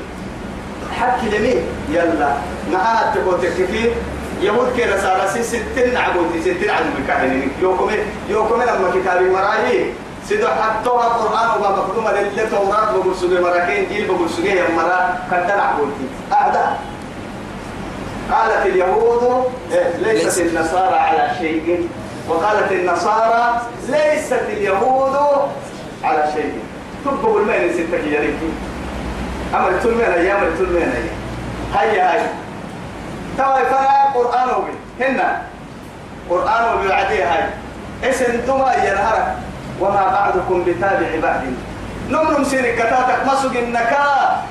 حكي 1.00 1.30
لمين؟ 1.38 1.62
يلا. 1.90 2.34
معاه 2.72 3.16
تبوتك 3.16 3.50
كثير 3.50 3.94
يهود 4.42 4.78
كده 4.78 5.02
صار 5.02 5.28
سي 5.34 5.44
ستين 5.44 5.98
عبودي 5.98 6.42
ستين 6.42 6.70
عبد 6.70 6.88
مكاهن 7.04 7.48
يوكم 7.62 7.90
يوكم 8.30 8.62
لما 8.62 8.92
كتابي 8.96 9.30
مرايي 9.30 9.94
سيدو 10.28 10.48
حطوها 10.48 11.06
قرآن 11.06 11.50
وما 11.60 11.70
مكتومة 11.84 12.12
للي 12.12 12.48
توراة 12.52 12.92
بقول 12.92 13.42
مراكين 13.42 13.88
جيل 13.90 14.08
بقول 14.08 14.30
سجى 14.30 14.50
يا 14.50 14.66
مرا. 14.76 15.20
كتر 15.32 15.60
عبودي 15.62 16.06
أعداء 16.32 16.80
قالت 18.32 18.66
اليهود 18.66 19.46
إيه 19.72 19.98
ليست 19.98 20.42
النصارى 20.42 20.96
على 20.96 21.32
شيء. 21.40 21.90
وقالت 22.30 22.72
النصارى 22.72 23.62
ليست 23.90 24.44
اليهود 24.50 25.16
على 26.04 26.24
شيء. 26.34 26.54
تبقوا 27.06 27.40
المال 27.40 27.74
ستة 27.74 27.98
يريكي 27.98 28.52
أمر 29.56 29.72
تلمين 29.84 30.06
أيام 30.06 30.38
أمر 30.38 30.52
تلمين 30.58 30.92
أيام 30.92 31.18
هيا 31.76 32.12
هيا. 32.14 32.30
توا 33.38 33.64
فنا 33.64 34.12
قرآن 34.14 34.50
وبي. 34.50 35.06
هنا 35.06 35.42
قرآن 36.30 36.78
وبي 36.78 36.88
بعديه 36.88 37.34
هاي. 37.34 37.44
اسم 38.10 38.42
تما 38.48 38.74
ينهرك 38.74 39.36
وما 39.80 40.06
بعضكم 40.12 40.64
بتابع 40.64 41.08
بعض. 41.24 41.42
نمنم 42.10 42.44
سينك 42.44 42.76
كتاتك. 42.76 43.26
مسوق 43.26 43.52
النكا 43.52 44.06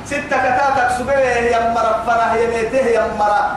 ستة 0.06 0.36
كتاتك. 0.36 0.90
سبيه 0.98 1.54
يا 1.54 1.74
مرة 1.74 2.02
فرح 2.06 2.34
يا 2.34 2.46
ميته 2.46 2.86
يا 2.86 3.06
مرة 3.18 3.56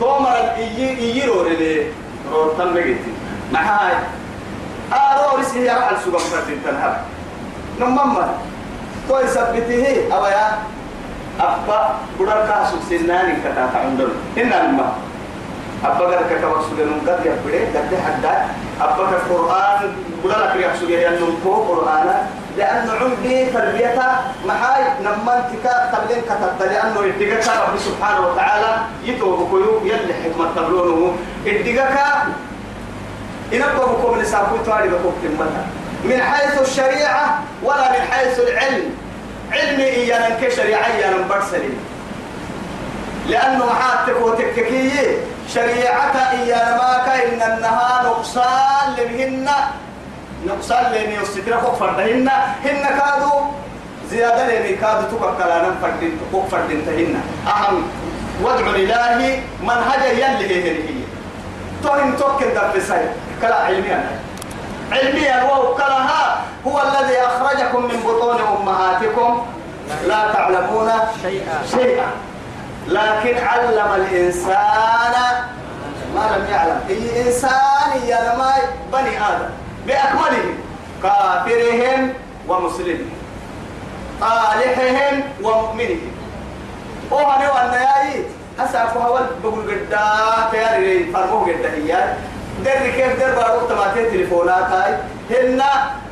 تومر 0.00 0.36
يجيرو 0.78 1.42
رلي 1.42 1.86
روتن 2.32 2.74
بقيتي 2.74 3.12
معاي. 3.52 3.94
آرو 4.92 5.38
رسيه 5.40 5.60
يا 5.60 5.76
رحل 5.78 5.96
سوق 6.04 6.18
فرتين 6.18 6.64
تنهر 6.64 6.94
نمم 7.80 8.16
توي 9.08 9.28
سبته 9.28 9.84
أو 10.12 10.24
يا 10.26 10.58
أبا 11.40 11.80
بدر 12.20 12.38
كاسو 12.48 12.76
سناني 12.88 13.40
كتاتا 13.44 13.78
عندنا 13.78 14.16
إن 14.38 14.52
الماء 14.52 14.92
أبا 15.84 16.04
قال 16.04 16.24
كتاب 16.30 16.52
سجن 16.66 16.90
قد 17.06 17.20
يبدي 17.26 17.58
قد 17.74 17.90
حدا 18.04 18.34
أبا 18.80 19.04
القرآن 19.16 19.80
بدر 20.24 20.40
كريم 20.52 20.72
سجن 20.80 20.98
ينم 21.06 21.40
فوق 21.44 21.68
قرآن. 21.68 22.08
لأن 22.58 22.90
عندي 22.90 23.54
تربيته 23.54 24.08
محاي 24.46 24.82
نمنتك 25.04 25.66
تبلين 25.92 26.22
كتبت. 26.26 26.60
لأنه 26.60 27.00
إدقك 27.00 27.46
رب 27.46 27.74
سبحانه 27.78 28.20
وتعالى 28.26 28.70
يتوب 29.04 29.38
كيو 29.50 29.72
يلي 29.84 30.14
حكمة 30.14 30.46
تبلونه. 30.56 31.16
إدقك 31.46 31.96
لساكو 33.52 34.56
تواري 34.66 34.88
بكم 34.88 35.12
تمتا 35.22 35.66
من 36.04 36.22
حيث 36.22 36.60
الشريعة 36.60 37.38
ولا 37.62 37.92
من 37.92 38.02
حيث 38.12 38.38
العلم. 38.38 38.90
علمي 39.52 39.84
إيانا 39.84 40.36
كشريعة 40.42 40.86
إيانا 40.86 41.28
برسلين 41.28 41.78
لأنه 43.28 43.66
محاتك 43.66 44.16
وتككية 44.22 45.16
شريعة 45.54 46.16
إيانا 46.30 46.76
ما 46.76 47.02
كاين 47.06 47.42
إنها 47.42 48.02
نقصان 48.04 48.92
لبهن 48.98 49.48
نقصان 50.46 50.92
لين 50.92 51.10
يستدرك 51.22 51.74
فردهن. 51.80 52.28
هن 52.64 52.82
كادوا 52.98 53.40
زيادة 54.10 54.46
لين 54.46 54.76
كادوا 54.76 55.02
تككلانا 55.02 55.74
فردين 55.82 56.18
تكك 56.20 56.48
فردين 56.50 56.86
تهن. 56.86 57.20
أهم. 57.46 57.82
وادعو 58.42 58.70
لله 58.70 59.42
منهج 59.62 60.02
يلي 60.12 60.46
هي 60.54 60.70
هي. 60.70 61.02
توهم 61.82 62.16
توكل 62.16 62.46
دفسي 62.54 63.08
كلا 63.42 63.54
علميا. 63.54 64.10
علميا 64.92 65.52
وكلها 65.52 66.44
هو 66.66 66.82
الذي 66.82 67.18
أخرجكم 67.18 67.82
من 67.82 68.00
بطون 68.06 68.36
أمهاتكم. 68.40 69.46
لا 70.06 70.32
تعلمون 70.32 70.90
شيئا. 71.22 71.62
شيئا. 71.70 72.06
لكن 72.88 73.46
علم 73.46 73.94
الإنسان 73.94 75.14
ما 76.14 76.36
لم 76.36 76.46
يعلم. 76.50 76.80
أي 76.88 77.26
إنسان 77.26 77.90
يا 78.06 78.36
بني 78.92 79.18
آدم 79.28 79.50
بأكملهم 79.86 80.58
كافرهم 81.02 82.12
ومسلمهم 82.48 83.10
صالحهم 84.20 85.22
ومؤمنهم. 85.42 86.12
وهنا 87.10 87.52
وأنا 87.52 87.80
ياي 87.80 88.24
هسا 88.58 88.82
هو 88.82 89.20
بقول 89.42 89.70
قد 89.70 90.50
تياري 90.50 91.12
فرموه 91.12 91.44
در 92.64 92.90
كيف 92.90 93.20
در 93.20 93.34
بارو 93.34 93.66
تماتين 93.66 94.10
تليفونات 94.10 94.64
هاي؟ 94.64 94.94
هن 95.30 95.62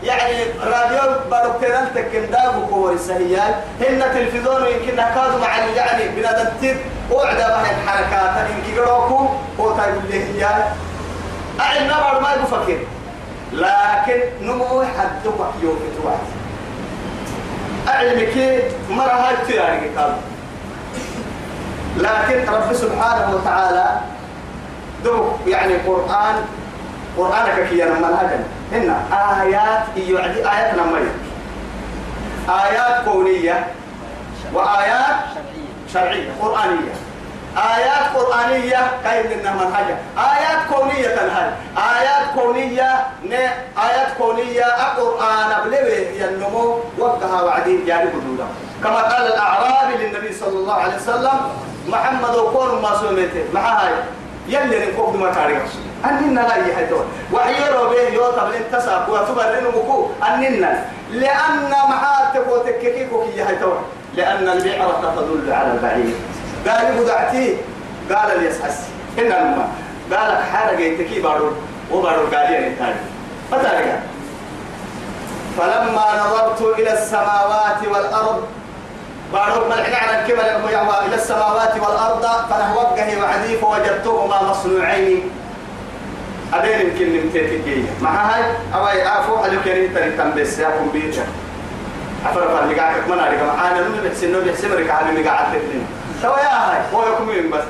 يعني 0.02 0.44
راديو 0.64 1.20
بارو 1.30 1.52
تنال 1.60 1.94
تكن 1.94 2.30
دابو 2.30 2.66
كوري 2.66 2.98
سهيان 2.98 3.54
هن 3.80 4.02
تلفزيون 4.14 4.62
يمكن 4.66 4.96
كادوا 4.96 5.40
مع 5.40 5.58
يعني 5.58 6.08
بنادم 6.08 6.48
تيد 6.60 6.76
وعد 7.10 7.36
بها 7.36 7.70
الحركات 7.70 8.50
يمكن 8.50 8.82
يروكو. 8.82 9.28
هو 9.60 9.76
تايب 9.76 9.94
اللي 10.04 10.24
هي 10.24 10.44
أعلم 11.60 11.88
بارو 11.88 12.20
ما 12.20 12.32
يفكر 12.32 12.78
لكن 13.52 14.20
نمو 14.42 14.82
حد 14.82 15.24
يوم 15.62 15.78
توات 16.02 16.18
أعلمك 17.88 18.64
مرة 18.90 19.12
هاي 19.12 19.36
تياري 19.46 19.90
لكن 21.96 22.52
رب 22.52 22.72
سبحانه 22.72 23.34
وتعالى 23.34 24.00
دو 25.06 25.28
يعني 25.46 25.74
قرآن 25.86 26.36
قرآنك 27.18 27.68
كي 27.70 27.84
أنا 27.84 27.94
منهجا 27.94 28.44
هنا 28.72 28.96
آيات 29.42 29.84
يعدي 29.96 30.48
آيات 30.50 30.74
نمي 30.74 31.08
آيات 32.48 33.04
كونية 33.04 33.66
وآيات 34.54 35.16
شرعية. 35.92 36.28
قرآنية. 36.42 36.94
آيات 37.56 38.16
قرآنية 38.16 38.80
كاين 39.04 39.26
لنا 39.40 39.52
منهجا 39.54 39.96
آيات 40.18 40.58
كونية 40.74 41.08
تنهج 41.16 41.50
آيات 41.76 42.24
كونية 42.34 42.90
ن 43.24 43.32
آيات 43.88 44.08
كونية 44.18 44.64
القرآن 44.66 45.50
بلوي 45.64 46.20
ينمو 46.20 46.78
وقتها 46.98 47.42
وعدي 47.42 47.86
يعني 47.86 48.10
حدودا 48.10 48.46
كما 48.84 49.00
قال 49.02 49.26
الأعرابي 49.26 49.94
للنبي 50.04 50.32
صلى 50.32 50.58
الله 50.58 50.74
عليه 50.74 50.96
وسلم 50.96 51.38
محمد 51.88 52.34
وكون 52.36 52.82
ما 52.82 52.90
سميته 53.00 53.44
مع 53.54 53.60
هاي. 53.60 53.94
يلي 54.48 54.86
نكوك 54.86 55.16
ما 55.16 55.32
تاريخ. 55.32 55.62
أننا 56.04 56.40
لا 56.40 56.56
يحيطون 56.56 57.04
وحيروا 57.32 57.88
به 57.90 58.08
يوطب 58.12 58.48
الانتساب 58.48 59.08
وتبرنوا 59.08 59.70
بكو 59.70 60.08
أننا 60.28 60.84
لأن 61.10 61.70
معاتك 61.70 62.46
وتككيكو 62.50 63.24
كي 63.24 63.38
يحيطون 63.38 63.78
لأن 64.14 64.48
البعرة 64.48 65.14
تدل 65.16 65.52
على 65.52 65.72
البعير. 65.72 66.14
قال 66.68 67.02
بدعتي 67.02 67.56
قال 68.12 68.40
ليسحس 68.40 68.80
إن 69.18 69.32
الماء. 69.32 69.68
قال 70.12 70.42
حارة 70.52 70.76
جيتكي 70.76 71.20
بارو. 71.20 71.52
وبارو 71.90 72.26
قال 72.26 72.50
لي 72.50 72.66
انتاري 72.66 72.94
فتاريخ. 73.50 73.94
فلما 75.58 76.06
نظرت 76.26 76.78
إلى 76.78 76.92
السماوات 76.92 77.86
والأرض 77.86 78.42
بارك 79.32 79.66
ملحق 79.66 80.02
على 80.02 80.20
الكبر 80.20 80.42
إلى 81.06 81.14
السماوات 81.14 81.74
والأرض 81.74 82.26
فنهوقه 82.50 83.22
وعدي 83.22 83.58
فوجدتهما 83.58 84.42
مصنوعين. 84.42 85.30
أبين 86.54 86.80
يمكن 86.80 87.06
نمتيتكي 87.12 87.84
مع 88.00 88.10
هاي؟ 88.10 88.44
أواي 88.74 89.08
أفو 89.08 89.42
حلو 89.42 89.60
كريم 89.64 89.94
تري 89.94 90.10
تنبس 90.10 90.58
يا 90.58 90.70
كمبيوتر. 90.70 91.22
أفرق 92.26 92.62
اللي 92.62 92.74
قاعد 92.74 93.08
من 93.08 93.18
أريك 93.18 93.42
معانا 93.42 93.80
نو 93.88 94.08
بحسن 94.08 94.32
نو 94.32 94.40
بحسن 94.40 94.70
مريك 94.70 94.90
على 94.90 95.10
اللي 95.10 95.28
قاعد 95.28 95.46
تبني. 95.52 95.82
توا 96.22 96.38
يا 96.38 96.70
هاي 96.70 96.78
هو 96.94 97.02
يكمل 97.12 97.48
بس؟ 97.48 97.64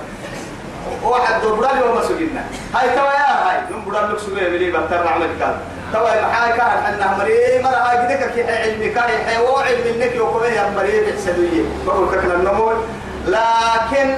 واحد 1.02 1.34
دبرالي 1.42 1.82
وما 1.82 2.02
سجدنا. 2.02 2.44
هاي 2.74 2.88
توا 2.96 3.12
يا 3.20 3.32
هاي. 3.48 3.56
نم 3.70 3.84
برال 3.84 4.12
لك 4.12 4.18
سجوا 4.18 4.38
يملي 4.38 4.70
بتر 4.70 5.08
عمل 5.08 5.30
كذا 5.38 5.58
توا 5.92 6.22
محاي 6.22 6.52
كان 6.52 6.70
حنا 6.84 7.16
مري 7.18 7.62
مرة 7.62 7.80
هاي 7.86 7.96
قدك 7.96 8.32
كي 8.34 8.42
علمي 8.42 8.88
كان 8.88 9.08
حي 9.26 9.42
وعلم 9.42 9.98
منك 9.98 10.14
يوكم 10.14 10.44
يا 10.44 10.70
مري 10.76 11.00
بحسدية 11.00 11.62
بقول 11.86 12.08
كنا 12.08 12.34
النمو 12.34 12.72
لكن 13.26 14.14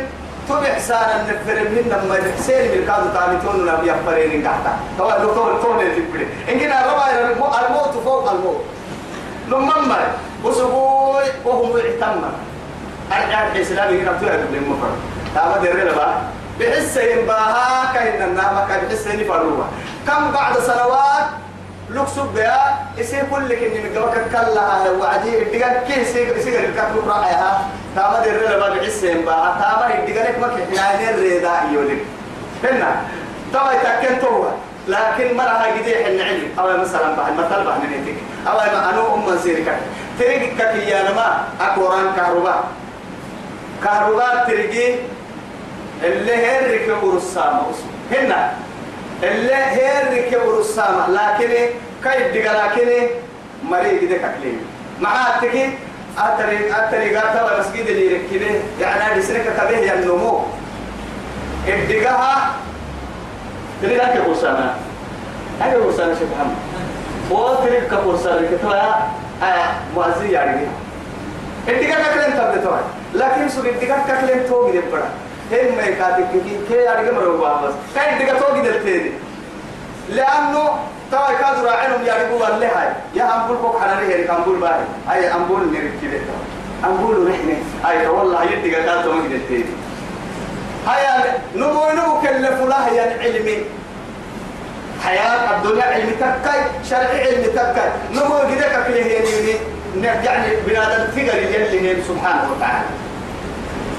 تبع 0.49 0.79
سانا 0.79 1.23
نفر 1.29 1.59
من 1.61 1.85
لما 1.93 2.33
حسين 2.39 2.65
من 2.73 2.87
كانوا 2.87 3.15
تعمتون 3.15 3.67
لم 3.67 3.81
يفرين 3.85 4.47
قحتا 4.47 4.73
توا 4.99 5.13
لو 5.23 5.35
تول 5.35 5.63
تول 5.63 5.79
تبري 5.97 6.27
إن 6.49 6.61
كنا 6.61 6.87
ربع 6.87 7.59
الموت 7.69 7.95
فوق 8.05 8.31
الموت. 8.31 8.61
لما 9.49 9.81
مر 9.81 10.07
وسبوي 10.45 11.25
وهم 11.45 11.77
اعتمر 11.77 12.33
أرجع 13.13 13.47
الإسلام 13.53 13.95
هنا 13.95 14.13
تقول 14.13 14.31
المفر. 14.55 14.91
تابا 15.35 15.59
درنا 15.59 15.93
بقى. 15.93 16.15
بحس 16.61 16.97
ينباها 16.97 17.93
كأن 17.95 18.23
النام 18.29 18.69
كان 18.69 18.81
بحس 18.89 19.07
ينفروها 19.07 19.69
كم 20.07 20.31
بعد 20.33 20.59
سنوات 20.59 21.27
لوكسوب 21.91 22.35
بها 22.35 22.87
يصير 22.99 23.23
كل 23.31 23.55
كن 23.55 23.71
من 23.71 23.99
قبل 23.99 24.31
كلها 24.33 24.91
وعدي 25.01 25.43
الدقان 25.43 25.85
كي 25.89 26.01
يصير 26.01 26.35
الكتب 26.65 27.09
رأيها. 27.09 27.69
تابا 27.97 28.25
درنا 28.25 28.57
بقى 28.57 28.79
بحس 28.79 29.03
ينباها. 29.03 29.51
تابا 29.61 29.99
الدقان 29.99 30.41
ما 30.41 30.49
كنا 30.49 31.13
نريدا 31.13 31.53
يولك 31.73 31.99
هنا. 32.65 32.97
تابا 33.53 33.73
يتكن 33.73 34.21
توه 34.21 34.53
لكن 34.89 35.37
مرة 35.37 35.43
هاي 35.63 35.81
قديح 35.81 36.07
النعلم 36.07 36.49
أو 36.59 36.77
مثلا 36.77 37.17
بعد 37.17 37.33
مثلا 37.33 37.65
بعد 37.65 37.81
نتيجة 37.85 38.21
أو 38.49 38.57
ما 38.57 38.91
أنا 38.91 39.15
أم 39.15 39.39
سيرك 39.43 39.79
تريك 40.19 40.57
كي 40.57 41.01
أنا 41.01 41.13
ما 41.13 41.45
أكوران 41.61 42.13
كهرباء. 42.17 42.65
كهرباء 43.85 44.45
تريجي 44.47 44.95
اللي 46.05 46.35
هرك 46.47 47.03
ورسامة 47.03 47.63
هنا. 48.13 48.53
اللي 49.23 49.55
هرك 49.55 50.41
ورسامة 50.47 51.07
لكن 51.11 51.51
كيف 52.05 52.27
دقا 52.35 52.53
لكن 52.69 53.07
مريض 53.65 54.01
دي 54.01 54.19
ككلين 54.19 54.61
مع 55.01 55.39
تكي 55.43 55.71
أتري 56.19 56.59
أتري 56.75 57.17
قاتا 57.17 57.59
مسجد 57.61 57.87
اللي 57.87 58.07
يركبه. 58.13 58.61
يعني 58.81 59.01
هذه 59.01 59.21
سنة 59.21 59.39
كبه 59.39 59.79
ينمو 59.79 60.41
الدقاها 61.69 62.51
تري 63.83 63.97
لك 63.97 64.23
ورسامة 64.29 64.75
هذا 65.61 65.77
ورسامة 65.77 66.15
شيخ 66.15 66.29
محمد 66.37 66.57
وتري 67.31 67.81
كورسامة 67.91 68.49
كتوها 68.57 69.11
آه 69.43 69.71
مؤذي 69.95 70.33
يعني. 70.33 70.67
الدقاء 71.69 72.03
ككلين 72.03 72.39
تبدتوها 72.39 72.81
لكن 73.15 73.49
سوق 73.49 73.65
الدقاء 73.65 74.05
ككلين 74.09 74.47
توقي 74.49 74.73
دي 74.73 74.79
بڑا 74.81 75.28
هم 75.53 75.77
ما 75.77 75.83
يكاتب 75.83 76.27
كي 76.33 76.59
كي 76.69 76.89
أرجع 76.89 77.13
مروا 77.13 77.67
بس 77.67 77.75
كاي 77.95 78.13
الدقاء 78.13 78.41
توقي 78.41 78.61
دي 78.61 78.69
التاني 78.69 79.11
لأنه 80.09 80.79
توا 81.13 81.31
يكاد 81.31 81.65
راعينهم 81.65 82.07
يعرفوا 82.07 82.45
والله 82.45 82.67
هاي 82.67 82.89
يا 83.15 83.37
أمبول 83.37 83.57
فوق 83.57 83.81
حناني 83.81 84.15
هي 84.15 84.31
أمبول 84.31 84.57
باي 84.57 84.81
هاي 85.09 85.35
أمبول 85.35 85.61
نريد 85.73 85.93
كده 86.03 86.21
أمبول 86.85 87.31
نحن 87.31 87.57
هاي 87.85 88.07
والله 88.07 88.45
يدقاء 88.45 88.87
كاتب 88.87 89.05
توقي 89.05 89.29
دي 89.29 89.37
التاني 89.37 89.65
هاي 90.87 91.33
نمو 91.57 91.91
نمو 91.91 92.21
كلف 92.21 92.63
له 92.63 92.89
هي 92.89 93.15
العلمي. 93.15 93.65
حياة 95.05 95.57
الدنيا 95.57 95.85
علم 95.85 96.11
تكاي 96.21 96.61
شرع 96.91 96.99
علم 96.99 97.43
تكاي. 97.55 97.91
نمو 98.13 98.35
قدك 98.35 98.87
كله 98.87 98.97
يعني 98.97 100.25
يعني 100.25 100.57
بنادم 100.67 101.05
تقر 101.05 101.39
يلي 101.39 102.03
سبحانه 102.03 102.51
وتعالى. 102.57 102.85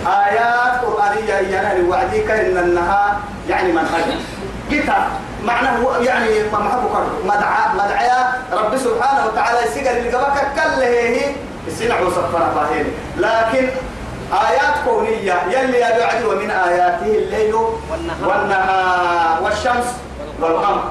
آيات 0.08 0.82
قرآنية 0.86 1.34
يعني 1.34 1.90
وعديك 1.90 2.32
إن 2.32 2.58
أنها 2.58 3.20
يعني 3.50 3.72
منهج. 3.72 4.04
كتاب 4.72 5.04
معناه 5.44 5.98
يعني 6.02 6.44
ما 6.54 6.60
محبك 6.60 6.92
مدعى 7.26 7.74
مدعى 7.74 8.24
رب 8.54 8.78
سبحانه 8.78 9.26
وتعالى 9.26 9.68
يسيقر 9.68 9.98
اللي 9.98 10.12
قبك 10.12 10.48
كله 10.56 10.86
هي 10.86 11.36
السنع 11.68 12.00
وصفنا 12.00 12.54
باهين. 12.56 12.86
لكن 13.18 13.70
آيات 14.34 14.76
كونية 14.86 15.34
يلي 15.50 15.78
يبعد 15.78 16.24
ومن 16.26 16.52
آياته 16.52 17.06
الليل 17.06 17.56
والنهار. 17.56 18.30
والنهار 18.30 19.44
والشمس 19.44 19.86
والقمر. 20.42 20.84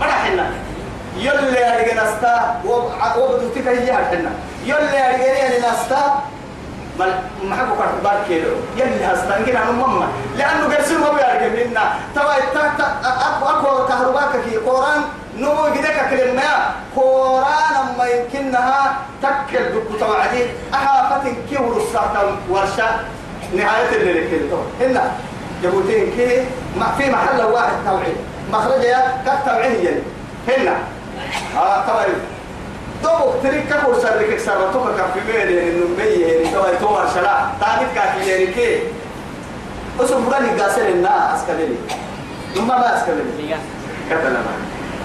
مرحنا 0.00 0.50
يلي 1.16 1.74
أرجع 1.74 2.04
نستا 2.04 2.60
وبدوتك 3.18 3.68
هي 3.68 3.92
حنا 3.92 4.30
يلي 4.64 5.08
أرجع 5.08 6.14
نستا 7.06 7.46
ما 7.48 7.56
حكوا 7.56 7.76
كرت 7.76 8.04
بار 8.04 8.18
كيلو 8.28 8.48
يلي 8.76 9.04
هستا 9.04 9.36
إنك 9.36 9.48
أنا 9.48 9.70
ماما 9.70 10.08
لأنه 10.38 10.74
قرسل 10.74 11.00
ما 11.00 11.10
بيرجع 11.10 11.48
منا 11.48 11.84
توا 12.14 12.34
تا 12.54 13.00
أكو 13.04 13.46
أكو 13.48 13.86
كهرباء 13.86 14.40
كي 14.44 14.56
قرآن 14.56 15.00
نمو 15.38 15.68
جدك 15.74 16.10
كلمة. 16.10 16.42
قرآن 16.96 17.74
أما 17.82 18.06
يمكنها 18.06 18.96
تكل 19.22 19.64
دك 19.74 20.00
توعدي. 20.00 20.46
أحافة 20.74 21.34
كيور 21.50 21.76
الساعة 21.76 22.24
ورشة. 22.50 22.88
نهاية 23.56 23.96
اللي 23.96 24.30
كده 24.30 24.56
هنا 24.80 25.12
جبوتين 25.62 26.12
كي 26.16 26.44
ما 26.76 26.86
في 26.98 27.10
محل 27.10 27.42
واحد 27.42 27.72
توعيد. 27.86 28.16
مخرجها 28.52 29.22
كالتوعيد 29.26 30.02
هنا 30.48 30.76
آه 31.56 31.86
طبعا 31.86 32.04
دوبك 33.02 33.42
تريك 33.42 33.64
كبر 33.70 33.98
سرك 34.02 34.38
سرتوك 34.38 34.88
كفي 34.98 35.20
مين 35.26 35.58
إنه 35.58 35.86
بيه 35.98 36.38
إنه 36.38 36.52
توي 36.52 36.76
توار 36.80 37.08
شلا 37.14 37.34
تابت 37.60 37.88
كافي 37.94 38.30
يعني 38.30 38.46
كي 38.46 38.78
أسم 40.00 40.24
بني 40.24 40.60
قاسر 40.62 40.88
الناس 40.88 41.40
كذلك 41.48 41.78
ثم 42.54 42.68
ما 42.68 42.96
أسكذلك 42.96 43.58
كتلا 44.10 44.30
ما 44.30 44.54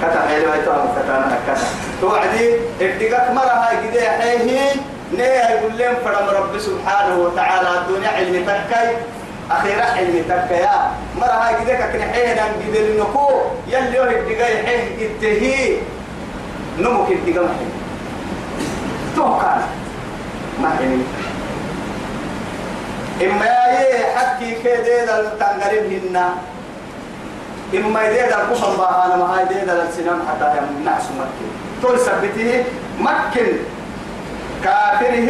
كتا 0.02 0.22
حيلو 0.28 0.52
هاي 0.52 0.62
توام 0.62 0.88
كتانا 0.96 1.40
كتا 1.48 1.62
توعدي 2.02 2.54
ادقاك 2.82 3.32
مرة 3.32 3.56
هاي 3.66 3.88
قدي 3.88 4.02
حيه 4.02 4.72
نيه 5.14 5.50
يقول 5.50 5.78
لهم 5.78 5.96
فرم 6.06 6.30
رب 6.30 6.60
سبحانه 6.60 7.18
وتعالى 7.20 7.70
الدنيا 7.78 8.10
علم 8.10 8.46
تكاي 8.46 8.96
أخيرا 9.52 9.84
علم 9.84 10.24
تكايا 10.30 10.92
مرة 11.22 11.38
هاي 11.44 11.56
قدك 11.56 11.92
كنحينا 11.94 12.44
قدر 12.44 13.00
نكو 13.00 13.30
يلي 13.68 14.00
هو 14.00 14.04
الدقاي 14.04 14.64
حيه 14.66 15.06
التهي 15.06 15.78
نمك 16.80 17.12
الدقاي 17.12 17.48
توقع. 19.18 19.58
ما 20.62 20.70
حيني 20.78 21.04
إما 23.22 23.46
يا 23.46 24.18
حكي 24.18 24.52
كده 24.64 25.20
التنقرين 25.20 26.10
هنا. 26.10 26.30
إما 27.76 28.04
يديد 28.04 28.32
الكفر 28.34 28.76
باهانا 28.78 29.16
ما 29.16 29.26
هاي 29.36 29.46
يديد 29.46 29.70
السنام 29.70 30.20
حتى 30.30 30.58
يمنعس 30.58 31.04
مكين 31.04 31.52
تول 31.82 32.00
سبته 32.00 32.64
مكن 33.00 33.48
كافره 34.64 35.30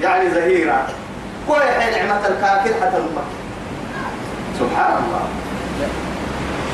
يعني 0.00 0.30
زهيرا 0.30 0.86
كل 1.48 1.60
حين 1.60 1.92
نعمة 1.92 2.26
الكافر 2.26 2.74
حتى 2.80 2.96
المكن 2.96 3.36
سبحان 4.58 4.92
الله. 4.92 5.24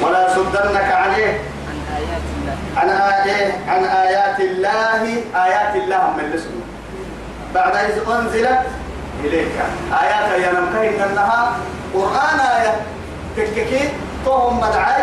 ولا 0.03 0.27
يصدنك 0.27 0.93
عليه. 0.93 1.41
عن 2.77 2.89
آيات 2.89 3.53
عن 3.69 3.85
آيات 3.85 4.41
الله. 4.41 5.03
آيات 5.35 5.77
الله 5.77 6.03
من 6.17 6.25
الاسم 6.25 6.55
بعد 7.55 7.77
إذ 7.77 7.97
أنزلت 8.11 8.63
إليك. 9.25 9.53
آيات 10.03 10.41
يا 10.41 10.53
نمكين 10.53 11.03
أنها؟ 11.03 11.53
قرآن 11.95 12.39
آية. 12.41 12.75
تككي 13.37 13.89
توهم 14.25 14.57
مدعي 14.57 15.03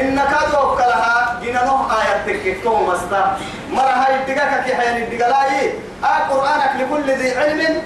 إن 0.00 0.16
كادوا 0.16 0.74
كلها 0.76 1.40
جنانه 1.42 1.86
آية 2.00 2.14
تككي 2.26 2.54
توهم 2.54 2.90
استا 2.90 3.36
مرة 3.72 3.82
هاي 3.82 4.14
الدقاء 4.14 4.62
كي 4.66 4.74
حيان 4.74 4.96
الدقاء 5.02 5.30
لا 5.30 5.60
إيه 5.60 5.72
آه 6.04 6.18
قرآنك 6.30 6.70
لكل 6.80 7.10
ذي 7.10 7.38
علم 7.38 7.82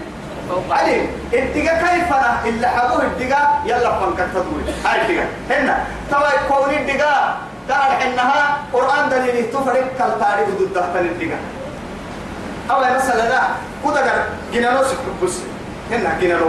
علم 0.70 1.06
الدقاء 1.32 1.76
كيف 1.78 2.12
أنا؟ 2.12 2.40
إلا 2.44 2.68
حبوه 2.68 3.02
الدقاء 3.02 3.62
يلا 3.66 3.90
فنك 4.00 4.26
تدوي 4.34 4.62
هاي 4.84 5.00
الدقاء 5.02 5.28
هنا. 5.50 5.84
توا 6.10 6.30
كون 6.48 6.74
الدقاء 6.74 7.36
تعرف 7.68 8.02
إنها 8.02 8.58
قرآن 8.72 9.08
دليل 9.08 9.50
تفرق 9.50 9.84
كالتاريخ 9.98 10.48
ضد 10.60 10.74
تحت 10.74 10.96
الدقاء 10.96 11.38
أو 12.70 12.80
مثلا 12.96 13.28
لا 13.28 13.40
كده 13.84 14.12
جنانو 14.52 14.82
سكبس 14.84 15.34
هنا 15.90 16.18
جنانو 16.20 16.46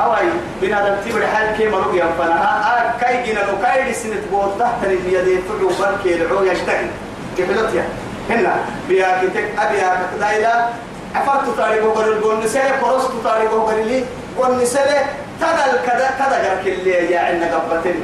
أو 0.00 0.16
أي 0.16 0.28
بنادم 0.62 0.94
تبر 1.04 1.26
حال 1.26 1.56
كي 1.56 1.68
مرق 1.68 1.90
ينفنها. 1.94 2.50
آه 2.78 3.00
كاي 3.00 3.22
جنانو 3.32 3.52
كاي 3.62 3.90
لسنة 3.90 4.20
بود 4.30 4.58
تحت 4.58 4.84
اليد 4.84 5.42
تلو 5.48 5.68
بركي 5.80 6.14
العو 6.14 6.42
يشتكي 6.44 6.90
يا. 7.38 7.84
هنا 8.30 8.56
بياكتك 8.88 9.44
أبياك 9.58 9.98
دايلا 10.20 10.68
عفرت 11.14 11.56
تاريخه 11.56 11.90
قبل 11.92 12.08
القول 12.12 12.44
نسالة 12.44 12.76
فرصت 12.80 13.10
تاريخه 13.24 13.62
قبل 13.62 13.86
لي 13.88 14.04
قول 14.38 14.62
نسالة 14.62 15.06
تدل 15.40 15.78
كذا 15.86 16.10
كذا 16.18 16.36
قرك 16.50 16.66
اللي 16.66 16.90
يا 16.90 17.20
عنا 17.20 17.54
قبتين 17.56 18.00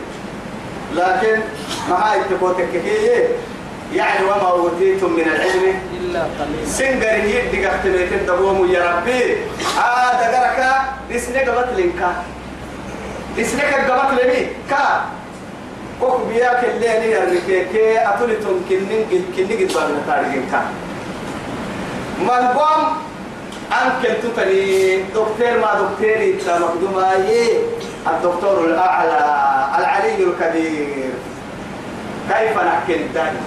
لكن 0.97 1.41
ما 1.89 1.97
هاي 1.97 2.21
تبوتك 2.31 2.75
هي 2.85 3.25
يعني 3.95 4.25
وما 4.25 4.51
أوتيتم 4.51 5.13
من 5.13 5.23
العلم. 5.23 5.81
إلا 6.01 6.23
قليلا. 6.23 6.67
سنجر 6.67 7.25
يدي 7.25 7.67
قحتميت 7.67 8.13
الدبوم 8.13 8.71
يا 8.71 8.91
ربي. 8.91 9.37
هذا 9.77 10.27
قرك 10.35 10.61
دسنك 11.11 11.49
قبط 11.49 11.79
لنكا 11.79 12.13
دسنك 13.39 13.91
قبط 13.91 14.11
لني 14.21 14.47
كا. 14.71 15.05
كوك 16.01 16.21
بياك 16.29 16.65
اللي 16.65 16.89
هي 16.89 17.23
الركيكي 17.23 18.09
أتولتم 18.09 18.61
كنن 18.69 19.05
كنن 19.37 19.53
قد 19.61 19.73
بابنا 19.75 20.01
تاريخين 20.07 20.45
كا. 20.53 20.63
مالبوم 22.27 22.83
أنكل 23.73 24.15
تتني. 24.23 24.97
دكتور 25.03 25.59
ما 25.63 25.71
دكتوري. 25.81 26.39
مقدومة 26.47 27.13
الدكتور 28.07 28.65
الأعلى. 28.65 29.52
العلي 29.79 30.25
الكبير. 30.25 31.11
كيف 32.29 32.59
نحكي 32.59 32.97
الدنيا 32.97 33.43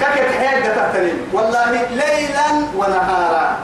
كيف 0.00 0.38
حياة 0.38 0.90
تتنين 0.90 1.18
والله 1.32 1.72
ليلا 1.90 2.48
ونهارا. 2.76 3.56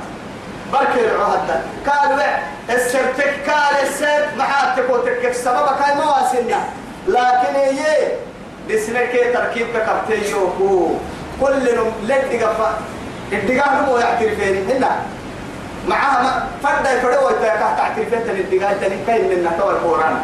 بركي 0.73 1.01
العهد 1.01 1.61
قال 1.87 2.23
السرتك 2.71 3.51
قال 3.51 3.75
السرت 3.83 4.29
محاتك 4.39 4.91
وتكك 4.91 5.25
السبب 5.25 5.67
كاي 5.81 5.95
مواسنا 5.95 6.61
لكن 7.09 7.55
هي 7.55 7.83
دسنك 8.69 9.13
تركيبك 9.35 9.87
كبتي 9.87 10.35
هو 10.35 10.89
كل 11.41 11.77
نم 11.77 11.93
لد 12.03 12.43
قفا 12.43 12.71
الدقاء 13.33 13.83
نمو 13.83 13.97
يعترفين 13.99 14.71
هنا. 14.71 14.91
معها 15.89 16.47
فرد 16.63 16.87
يفرد 16.87 17.25
ويتاكا 17.25 17.75
تعترفين 17.77 18.25
تن 18.25 18.31
الدقاء 18.31 18.73
تن 18.81 18.93
كاين 19.07 19.25
من 19.29 19.51
نتوى 19.53 19.71
القرآن. 19.71 20.17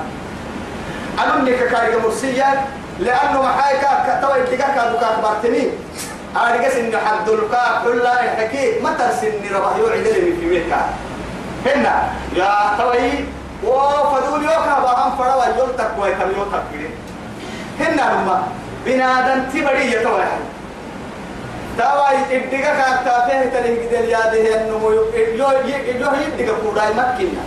أنني 1.24 1.52
كاريك 1.56 2.04
مرسيا 2.04 2.64
لأنه 2.98 3.42
محايكا 3.42 3.90
كتوى 4.06 4.40
الدقاء 4.40 4.74
كادو 4.74 4.98
كاكبرتني 4.98 5.68
أرجس 6.36 6.74
إن 6.74 6.96
حد 7.06 7.28
الكاك 7.28 7.82
كل 7.84 8.00
الحكي 8.06 8.80
ما 8.80 8.90
ترسني 8.98 9.48
ربح 9.54 9.76
يوعد 9.76 9.98
لي 9.98 10.32
في 10.40 10.46
ميكا 10.46 10.80
هنا 11.66 12.02
يا 12.36 12.54
توي 12.78 13.10
وفدول 13.64 14.42
يوكا 14.42 14.76
بهم 14.82 15.16
فروا 15.18 15.44
يلتك 15.44 15.90
ويكم 15.98 16.30
يلتك 16.30 16.64
هنا 17.80 18.12
رما 18.12 18.42
بنادم 18.86 19.42
تبري 19.52 19.92
يتوي 19.92 20.24
تواي 21.78 22.16
ابديكا 22.36 22.74
كاكتا 22.74 23.26
فيه 23.26 23.50
تليه 23.50 23.88
قدل 23.88 24.08
ياده 24.08 24.60
النمو 24.60 24.90
يو 24.90 25.04
يو 25.34 25.48
يبديكا 26.26 26.52
كوراي 26.62 26.92
مكينا 26.94 27.42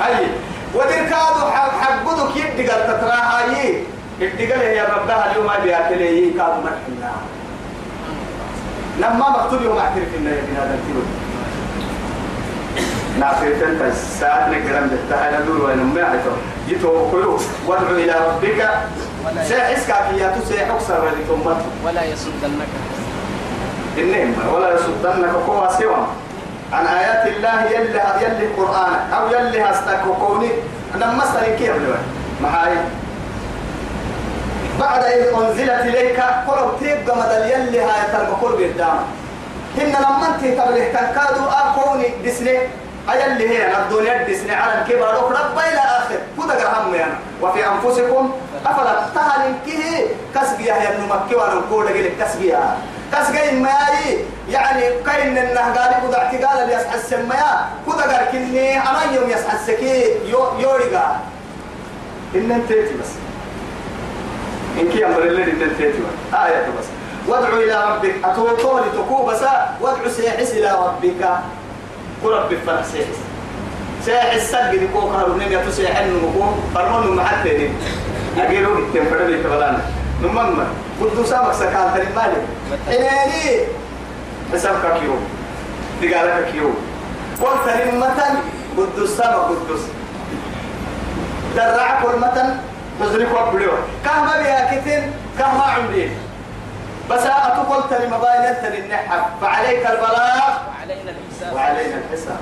هاي 0.00 0.26
ودركادو 0.74 1.50
حقودك 1.80 2.36
يبديكا 2.36 2.86
تتراها 2.86 3.40
يي 3.52 3.84
ابديكا 4.22 4.54
يا 4.54 4.84
ربها 4.84 5.30
اليوم 5.30 5.50
بياكل 5.64 6.00
يي 6.00 6.30
كادو 6.30 6.60
مكينا 6.60 7.12
لما 8.98 9.30
مكتوب 9.30 9.62
يوم 9.62 9.78
أعترف 9.78 10.14
ان 10.18 10.26
يا 10.26 10.62
هذا 10.62 10.78
الكيلو 10.78 11.02
نعرف 13.18 13.42
انت 13.42 13.82
الساعة 13.82 14.48
نقرأ 14.48 14.80
بالتعالى 14.80 15.46
دور 15.46 15.64
وين 15.64 15.78
ما 15.78 16.04
عرفوا 16.04 16.32
جيتوا 16.68 17.10
كلوا 17.10 17.38
وادعوا 17.66 17.96
إلى 17.96 18.14
ربك. 18.26 18.68
سيحسك 19.48 19.90
يا 20.18 20.36
تسيح 20.40 20.70
أكثر 20.70 21.04
ولتمته 21.04 21.66
ولا 21.84 22.04
يصدنك. 22.04 22.70
النعم 23.98 24.32
ولا 24.54 24.74
يصدنك. 24.74 25.34
قوة 25.46 25.78
سوى 25.78 26.06
عن 26.72 26.86
آيات 26.86 27.26
الله 27.26 27.64
يلي 27.64 28.00
يلي 28.22 28.44
القرآن 28.46 28.92
أو 29.14 29.28
يلي 29.28 29.62
هستك 29.62 30.00
كوني 30.20 30.50
أنا 30.94 31.12
مثلا 31.12 31.56
كيف 31.56 31.72
معاي 32.42 32.76
بعد 34.80 35.04
إذ 35.04 35.34
أنزلت 35.34 35.80
إليك 35.80 36.20
قرب 36.48 36.78
تيب 36.80 37.10
مدل 37.16 37.50
يلي 37.50 37.80
هاي 37.80 38.02
تلبكور 38.12 38.52
قدام 38.52 38.98
هن 39.78 39.88
لما 39.88 40.26
أنت 40.28 40.60
تبليه 40.60 40.92
تنكادوا 40.92 41.46
أكوني 41.60 42.08
دسني 42.24 42.58
أيلي 43.12 43.48
هي 43.48 43.78
الدنيا 43.78 44.22
دسني 44.28 44.54
على 44.54 44.72
الكبر 44.82 45.06
رب 45.06 45.58
إلى 45.58 45.78
آخر. 45.78 46.18
كده 46.38 46.68
قرهم 46.68 46.94
يعني. 46.94 47.12
وفي 47.42 47.60
أنفسكم 47.66 48.32
أفلا 48.66 48.94
تهلن 49.14 49.54
كيه 49.66 50.06
كسبيا 50.34 50.74
هي 50.74 50.96
النمكي 50.96 51.34
وأنا 51.34 51.54
نقول 51.54 51.86
لك 51.86 52.12
كسبيا 52.20 52.76
كسبيا 53.12 53.52
ما 53.52 53.70
يعني 54.48 54.82
كاين 55.06 55.38
إنه 55.38 55.60
قال 55.60 56.08
كده 56.08 56.18
اعتقال 56.18 56.62
اللي 56.62 56.74
يسحس 56.74 57.04
السمايا 57.04 57.68
كده 57.86 58.16
قال 58.16 58.30
كني 58.32 58.78
أنا 58.78 59.12
يوم 59.14 59.30
يسحسكي 59.30 60.04
يو 60.30 60.58
يوريغا 60.58 61.20
إن 62.34 62.50
انت 62.50 62.72
بس. 62.72 63.10
إن 64.80 64.88
كي 64.92 65.06
أمر 65.06 65.22
اللي 65.22 65.42
إن 65.42 65.76
تيتوا 65.78 66.44
آية 66.46 66.66
بس. 66.78 66.86
وادعو 67.28 67.60
إلى 67.60 67.84
ربك. 67.84 68.14
أتوقع 68.24 68.80
لتكو 68.86 69.26
بس. 69.26 69.40
وادعو 69.80 70.08
سيحس 70.08 70.50
إلى 70.50 70.70
ربك. 70.70 71.38
قرب 72.24 72.48
بفرح 72.48 72.84
سيحس. 72.84 73.18
سيحس 74.04 74.50
سجد 74.50 74.90
كو 74.92 75.00
كهرب 75.00 75.36
نمي 75.36 75.56
تسيحن 75.56 76.08
نمكو 76.08 76.44
فرمون 76.74 77.16
محتين 77.16 77.74
أجيرو 78.38 78.78
التنفر 78.78 79.26
لي 79.26 79.42
كبلانا 79.42 79.80
نمم. 80.22 80.64
قد 81.00 81.26
سامك 81.26 81.52
سكال 81.52 81.94
تاني 81.94 82.14
مالي. 82.16 82.42
إنني 82.88 83.66
حسابك 84.52 85.00
كيو 85.00 85.14
دقالك 86.02 86.52
كيو 86.52 86.70
قلت 87.40 87.66
لمتن 87.68 88.34
قد 88.78 89.04
سامك 89.04 89.34
قدس 89.34 89.82
درع 91.56 92.02
كل 92.02 92.18
متن 92.18 92.56
تزرق 93.00 93.48
وبلو 93.48 93.72
كهما 94.04 94.42
بها 94.42 94.74
كتن 94.74 95.02
كهما 95.38 95.62
عمرين 95.62 96.12
بس 97.10 97.22
أتقول 97.26 97.82
تري 97.90 98.06
مباين 98.06 98.54
تري 98.62 98.78
النحب 98.78 99.22
فعليك 99.40 99.86
البلاغ. 99.86 100.52
وعلينا 100.78 101.10
الحساب. 101.10 101.54
وعلينا 101.54 101.96
الحساب. 101.96 102.40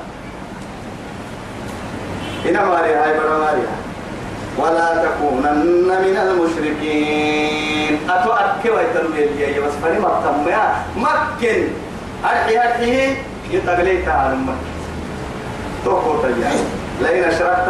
هنا 2.45 2.65
ماريا 2.65 3.05
هاي 3.05 3.19
برا 3.19 3.39
ماريا. 3.39 3.69
ولا 4.59 5.05
تكونن 5.05 5.89
من 6.05 6.17
المشركين. 6.17 8.11
أتو 8.11 8.33
أكي 8.33 8.71
ويتنوي 8.71 9.25
اللي 9.25 9.61
بس 9.61 9.73
فني 9.83 9.99
مكتم 9.99 10.49
يا 10.49 10.75
مكن 10.97 11.69
أرحي 12.25 12.59
أرحي. 12.59 13.17
يتغليت 13.51 14.09
على 14.09 14.33
المكن 14.33 14.69
توقف 15.85 16.23
تجاه. 16.23 16.53
لئن 17.01 17.25
أشركت 17.25 17.69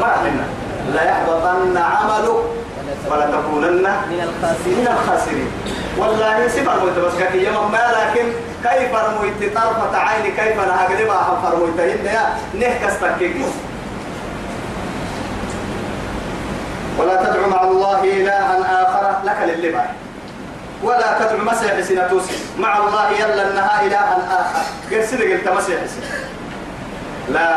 ما 0.00 0.06
حنا. 0.06 0.46
لا 0.94 1.02
يحبطن 1.04 1.76
عملك. 1.76 2.40
ولا 3.10 3.26
تكونن 3.26 3.82
من 4.10 4.20
الخاسرين. 4.28 4.78
من 4.78 4.88
الخاسرين. 4.88 5.50
والله 5.98 6.48
سبحان 6.48 6.78
الله 6.78 7.08
بس 7.08 7.14
كي 7.32 7.44
يوم 7.44 7.72
ما 7.72 7.84
لكن 7.98 8.26
كيف 8.64 8.92
رميت 8.94 9.54
طرفة 9.54 9.96
عيني 9.96 10.30
كيف 10.30 10.60
أنا 10.64 10.84
أقلبها 10.84 11.16
حفر 11.16 11.58
رميتهن 11.58 12.06
يا 12.06 12.24
نهكس 12.54 13.00
تكيك 13.00 13.36
ولا 16.98 17.16
تدعو 17.24 17.48
مع 17.48 17.62
الله 17.62 18.04
إلها 18.04 18.82
آخر 18.82 19.04
لك 19.24 19.38
للبا 19.48 19.84
ولا 20.82 21.18
تدعو 21.18 21.44
مسيح 21.44 21.80
سنتوس 21.80 22.24
مع 22.58 22.78
الله 22.78 23.10
يلا 23.10 23.50
إنها 23.50 23.82
إلها 23.86 24.18
آخر. 24.40 24.62
غير 24.90 25.06
سيدة 25.06 25.24
قلت 25.24 25.48
مسيح 25.48 25.80
لا 27.28 27.50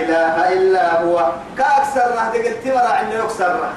إله 0.00 0.52
إلا 0.52 1.02
هو. 1.02 1.32
كأكثر 1.58 2.14
ما 2.16 2.30
قلت 2.30 2.66
مرة 2.66 2.92
عندنا 2.98 3.24
أكثر 3.24 3.68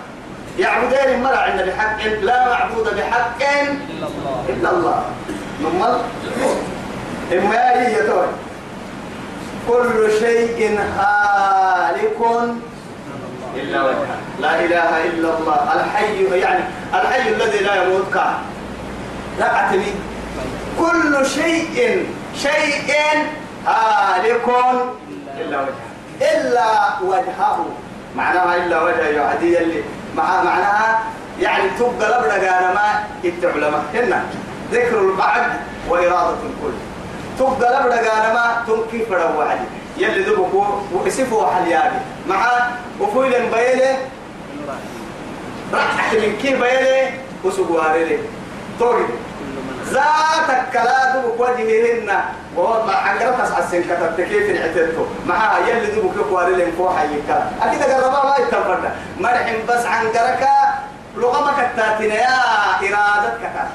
يعبدين 0.59 1.23
مرة 1.23 1.35
عندنا 1.35 1.65
بحق. 1.65 2.05
لا 2.21 2.47
معبود 2.47 2.87
بحق 2.97 3.41
إلا 3.89 4.07
الله. 4.07 4.43
إلا 4.49 4.69
الله 4.69 5.03
نمال 5.61 5.99
إما 7.33 7.87
هي 7.87 7.95
توي 8.07 8.27
كل 9.67 10.11
شيء 10.19 10.79
هالك 10.97 12.19
إلا 13.55 13.83
وجهه. 13.83 14.17
لا 14.39 14.59
إله 14.59 15.03
إلا 15.03 15.37
الله. 15.37 15.73
الحي 15.73 16.39
يعني 16.39 16.63
الحي 16.93 17.29
الذي 17.29 17.59
لا 17.59 17.83
يموت 17.83 18.13
كان. 18.13 18.33
لا 19.39 19.55
أعتني 19.55 19.91
كل 20.79 21.25
شيء 21.25 22.07
شيء 22.35 22.93
هالك 23.67 24.47
إلا 25.41 25.61
وجهه. 25.61 25.87
إلا 26.21 26.65
وجهه. 27.01 27.65
معناها 28.15 28.55
إلا 28.55 28.81
وجهه 28.81 29.07
يعدي 29.07 29.57
اللي 29.57 29.83
مع 30.15 30.43
معناها 30.43 30.99
يعني 31.39 31.69
لبنا 32.07 32.33
قال 32.33 32.73
ما 32.73 33.03
التعلماء 33.25 33.83
هنا. 33.93 34.23
ذكر 34.71 34.99
البعد 34.99 35.51
وإرادة 35.89 36.37
الكل. 36.49 36.75
تبقى 37.39 38.09
قال 38.09 38.33
ما 38.33 38.63
تنكي 38.67 39.05
فروا 39.05 39.37
وعدي. 39.37 39.67
يلي 39.97 40.23
ذبكوا 40.23 40.65
وإسفوا 40.91 41.47
حليابي 41.47 41.95
مع 42.27 42.47
وفويل 42.99 43.31
بيلي 43.31 43.97
راح 45.73 46.13
من 46.13 46.37
كيف 46.41 46.61
بيلي 46.63 47.09
وسقواري 47.43 48.19
من 48.79 49.07
ذاتك 49.85 50.63
كلا 50.73 51.15
دبك 51.15 51.39
وجههن 51.39 52.21
ووضع 52.57 52.93
حنقرة 52.93 53.43
تسعى 53.43 53.63
السن 53.63 53.83
كتبت 53.83 54.21
كيف 54.21 54.49
العتلتو 54.49 55.05
معها 55.27 55.67
يلي 55.67 55.87
دبك 55.87 56.15
يقواري 56.17 56.55
لهم 56.55 56.71
فوحا 56.77 57.03
يكا 57.03 57.51
أكيد 57.61 57.83
قربا 57.83 58.23
ما 58.23 58.35
يتفرد 58.39 58.91
مرحم 59.19 59.55
بس 59.69 59.85
عنقرك 59.85 60.47
لغمك 61.17 61.59
التاتين 61.59 62.11
إرادتك 62.11 63.37
كتا. 63.39 63.69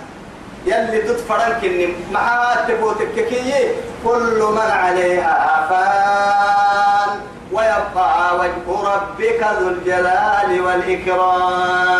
يلي 0.69 1.01
دد 1.01 1.21
فرنك 1.29 1.63
معها 2.13 2.67
تبوتك 2.69 3.15
كي 3.15 3.53
كل 4.05 4.39
من 4.53 4.71
عليها 4.83 5.67
فان. 5.71 7.11
ويبقى 7.53 8.37
وجه 8.39 8.67
ربك 8.95 9.41
ذو 9.61 9.69
الجلال 9.69 10.51
والإكرام. 10.65 11.99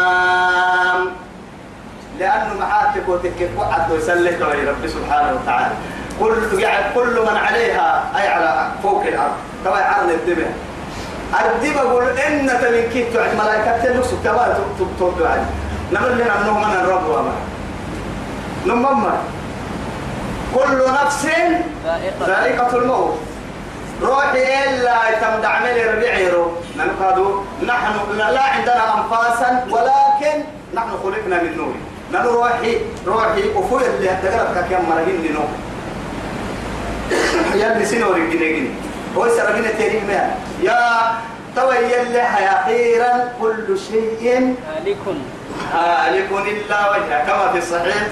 لأنه 2.19 2.55
محاتك 2.61 3.09
وتكف 3.09 3.51
وعد 3.59 3.93
ويسلك 3.93 4.41
يا 4.41 4.71
رب 4.71 4.87
سبحانه 4.87 5.31
وتعالى. 5.41 5.75
كل 6.21 6.61
يعني 6.61 6.95
كل 6.95 7.21
من 7.21 7.37
عليها 7.37 7.89
أي 8.17 8.29
على 8.29 8.69
فوق 8.83 9.03
الأرض. 9.03 9.37
طبعا 9.65 9.83
عرض 9.83 10.11
الدماء. 10.11 10.53
الدماء 11.41 11.85
يقول 11.85 12.05
إن 12.05 12.47
من 12.47 12.91
كيف 12.93 13.07
تعد 13.15 13.35
ملائكة 13.35 13.73
تلوس 13.85 14.11
تبا 14.25 14.59
تبتوب 14.79 15.23
عن 15.23 15.47
نمر 15.93 16.09
لنا 16.09 16.33
أنه 16.41 16.59
من 16.59 16.73
الرب 16.81 17.07
وما. 17.09 17.33
نمم 18.69 19.05
كل 20.55 20.79
نفس 21.01 21.27
ذائقة. 22.27 22.77
الموت. 22.77 23.19
روحي 24.03 24.43
إلا 24.65 24.97
يتم 25.11 25.41
دعملي 25.43 25.83
ربيعيرو 25.85 26.45
ننقادو 26.77 27.43
نحن 27.67 27.95
لا 28.19 28.43
عندنا 28.43 28.85
أنفاسا 28.99 29.67
ولكن 29.71 30.37
نحن 30.75 30.91
خلقنا 31.03 31.43
من 31.43 31.57
نور. 31.57 31.75
نحن 32.13 32.27
روحي؟ 32.27 32.77
روحي 33.07 33.43
أفوي 33.57 33.87
اللي 33.87 34.11
هتقرب 34.11 34.65
كم 34.71 34.83
مرهين 34.91 35.23
دينو 35.23 35.45
يا 37.55 37.85
سنوري 37.85 38.31
جنيجين 38.31 38.75
هو 39.17 39.29
سرقين 39.29 39.65
تيري 39.79 40.01
ما 40.09 40.31
يا 40.63 40.79
توي 41.57 41.77
يلي 41.77 42.23
أخيرا 42.23 43.13
كل 43.41 43.79
شيء. 43.89 44.57
هالك. 44.69 44.97
هالك 45.75 46.29
إلا 46.33 46.91
وجهه 46.91 47.19
كما 47.27 47.53
في 47.53 47.59
الصحيح. 47.59 48.03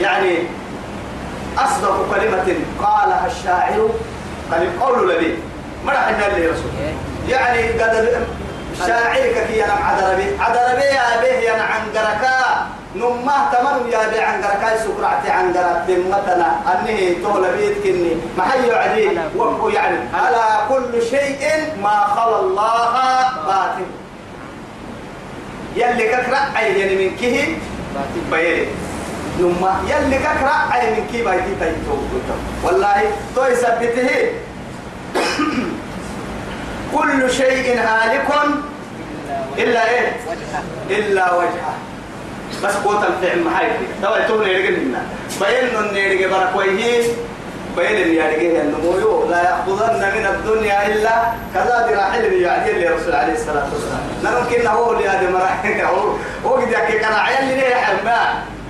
يعني 0.00 0.38
أصدق 1.58 2.06
كلمة 2.14 2.56
قالها 2.82 3.26
الشاعر 3.26 3.88
قال 4.50 4.62
القول 4.62 5.10
لبي. 5.10 5.38
ما 5.86 5.92
راح 5.92 6.08
اللي 6.08 6.46
رسول. 6.46 6.70
يعني 7.28 7.68
قد 7.68 8.24
شاعرك 8.86 9.46
كي 9.48 9.64
أنا 9.64 9.72
عدربي 9.72 10.26
عدربي 10.40 10.84
يا 10.84 11.20
به 11.22 11.26
يا 11.26 11.62
عنقركا 11.62 12.66
نمه 12.96 13.52
تمر 13.52 13.88
يا 13.92 14.08
بي 14.08 14.20
عنقركا 14.20 14.78
سكرعتي 14.78 15.30
عنقرات 15.30 15.90
متنا 15.90 16.60
أنه 16.72 17.22
تولى 17.22 17.56
بيت 17.56 17.82
كني. 17.84 18.16
ما 18.38 18.44
حي 18.44 18.72
عدي 18.72 19.18
وقو 19.36 19.68
يعني. 19.68 19.98
على 20.14 20.44
كل 20.68 21.02
شيء 21.02 21.40
ما 21.82 22.06
خلى 22.16 22.40
الله 22.40 22.92
باطل. 23.46 23.86
يلي 25.76 26.08
ككرا 26.08 26.38
أي 26.58 26.80
يعني 26.80 26.96
من 27.06 27.16
كه 27.16 27.56
بيلي. 28.30 28.66
نما 29.38 29.82
يلي 29.88 30.18
ككرا 30.18 30.56
أي 30.74 30.90
من 30.90 31.06
كي 31.12 31.22
بايتي 31.22 31.54
تايتو 31.60 31.96
والله 32.64 33.02
تو 33.36 33.44
يثبته 33.44 34.30
كل 36.94 37.30
شيء 37.30 37.78
هالك 37.78 38.28
إلا 39.58 39.90
إيه؟ 39.90 40.16
إلا 40.90 41.34
وجهه. 41.34 41.74
بس 42.64 42.74
قوت 42.74 43.04
الفعل 43.04 43.42
محايد 43.44 43.70
توا 44.02 44.18
يتوني 44.18 44.52
يرجع 44.52 44.70
منا 44.70 45.02
بين 45.40 45.76
إن 45.76 45.96
يرجع 45.96 46.38
بركويه 46.38 47.02
بين 47.76 47.96
إن 47.96 48.14
يرجع 48.14 48.62
النمو 48.62 49.24
لا 49.30 49.42
يأخذن 49.42 50.12
من 50.16 50.26
الدنيا 50.26 50.86
إلا 50.86 51.10
كذا 51.54 51.86
دراح 51.90 52.14
اللي 52.14 52.42
يعني 52.42 52.70
اللي 52.70 52.88
رسول 52.88 53.14
عليه 53.14 53.32
الصلاة 53.32 53.66
والسلام. 53.72 54.42
نمكن 54.42 54.66
هو 54.66 54.92
اللي 54.92 55.08
هذا 55.08 55.30
مراحل. 55.30 55.80
هو 55.80 56.12
هو 56.46 56.58
يحكي 56.58 56.98
كان 56.98 57.12
عيال 57.12 57.50
اللي 57.50 57.74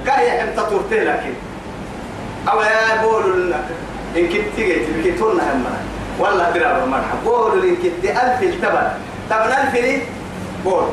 كان 0.06 0.26
يحم 0.26 0.56
تطورته 0.56 0.96
لكن. 0.96 1.34
أو 2.48 2.60
يا 2.60 3.02
بقول 3.02 3.52
إن 4.16 4.28
كنت 4.28 4.44
تيجي 4.56 4.86
تبكي 4.86 5.12
تونا 5.18 5.52
هم. 5.52 5.64
والله 6.18 6.50
درا 6.50 6.86
مرحب 6.86 7.24
بقول 7.24 7.68
إن 7.68 7.76
كنت 7.76 8.04
ألف 8.04 8.42
التبر 8.42 8.90
طب 9.30 9.36
ألف 9.36 9.74
لي؟ 9.74 10.02
بقول 10.64 10.84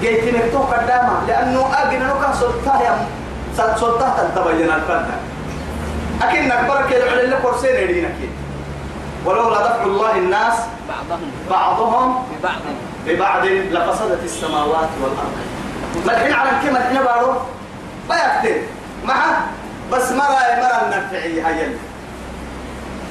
جيت 0.00 0.34
مكتوب 0.34 0.62
قدامه 0.62 1.26
لأنه 1.28 1.66
أجن 1.74 2.08
لو 2.08 2.14
كان 2.20 2.32
سلطة 2.40 2.82
يا 2.82 3.06
سلطة 3.56 4.30
تبين 4.36 4.70
الفرد. 4.70 5.06
أكن 6.22 6.50
أكبر 6.50 6.90
كده 6.90 7.10
على 7.10 7.24
اللي 7.24 7.36
كورسين 7.42 7.76
يدينك. 7.76 8.14
ولولا 9.24 9.58
دفع 9.58 9.84
الله 9.84 10.18
الناس 10.18 10.54
بعضهم. 10.88 11.30
بعضهم 11.50 12.24
ببعض 12.40 12.60
ببعض 13.06 13.44
لفسدت 13.46 14.24
السماوات 14.24 14.88
والأرض. 15.02 15.36
ملحين 16.06 16.32
على 16.32 16.50
كم؟ 16.50 16.76
الحين 16.76 17.02
بارو. 17.02 17.32
ما 18.08 18.16
يكتب 18.16 18.62
معه 19.04 19.46
بس 19.92 20.12
مرة 20.12 20.38
مرة 20.58 20.82
النفعية 20.84 21.46
هاي 21.48 21.64
اللي 21.64 21.76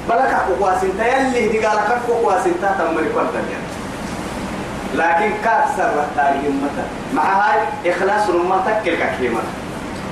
بلك 0.08 0.34
أكو 0.34 0.64
قواسين 0.64 0.90
يلي 0.98 1.48
دي 1.48 1.66
قال 1.66 1.78
أكو 1.78 2.12
قواسين 2.12 2.54
تمر 2.78 3.00
كل 3.14 3.26
لكن 4.94 5.30
كاسر 5.44 6.04
تاريخ 6.16 6.42
متى؟ 6.44 6.84
مع 7.14 7.22
هاي 7.22 7.58
إخلاص 7.92 8.30
ما 8.30 8.62
تكل 8.66 8.96
كلمة 9.18 9.40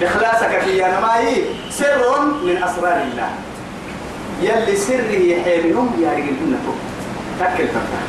إخلاصك 0.02 0.58
في 0.60 0.86
أنا 0.86 1.00
ما 1.00 1.18
هي. 1.18 1.42
سر 1.70 2.20
من 2.44 2.62
أسرار 2.62 3.02
الله. 3.02 3.28
يلي 4.42 4.76
سره 4.76 5.42
حيلهم 5.44 6.02
يا 6.02 6.10
رجل 6.12 6.36
تكل 7.40 7.68
تفتح 7.68 8.02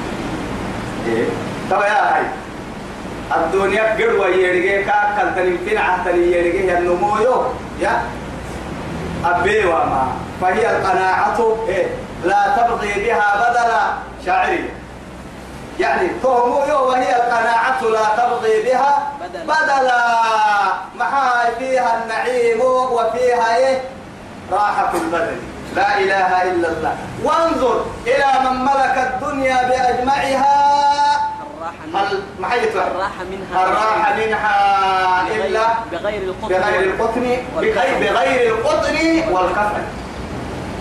إيه؟ 1.07 1.25
طبعا 1.71 1.85
يا 1.85 2.15
هاي. 2.15 2.23
الدنيا 3.35 3.83
قروة 3.95 4.27
يرجع 4.27 4.81
كاكل 4.87 5.35
تنين 5.35 5.77
يرجع 6.33 6.77
النمو 6.77 7.17
يو 7.17 7.43
يا 7.79 8.03
أبي 9.25 9.65
وما. 9.65 10.07
فهي 10.41 10.77
القناعة 10.77 11.57
إيه 11.67 11.87
لا 12.23 12.41
تبغي 12.57 12.93
بها 12.93 13.27
بدلا. 13.41 13.81
شاعري. 14.25 14.69
يعني 15.79 16.07
يو 16.69 16.89
وهي 16.89 17.15
القناعة 17.15 17.81
لا 17.83 18.05
تبغي 18.17 18.63
بها 18.63 19.11
بدلا. 19.47 20.01
محا 20.95 21.49
فيها 21.59 22.03
النعيم 22.03 22.61
وفيها 22.91 23.57
إيه؟ 23.57 23.81
راحة 24.51 24.91
البدن. 24.93 25.39
لا 25.75 25.99
إله 25.99 26.43
إلا 26.43 26.67
الله. 26.67 26.95
وانظر 27.23 27.85
إلى 28.07 28.49
من 28.49 28.65
ملك 28.65 28.95
الدنيا 28.97 29.63
بأجمعها. 29.63 30.71
هل 31.95 32.19
ما 32.39 32.47
الراحة 32.87 33.23
منها. 33.31 33.65
الراحة 33.65 34.15
منها 34.15 34.55
إلا 35.45 35.67
بغير 35.91 36.21
القطن 36.21 36.47
بغير 36.47 36.83
القطن. 36.83 37.37
بغير 37.55 38.13
بغير 38.13 38.55
القطن 38.55 38.97
والكفن. 39.31 39.83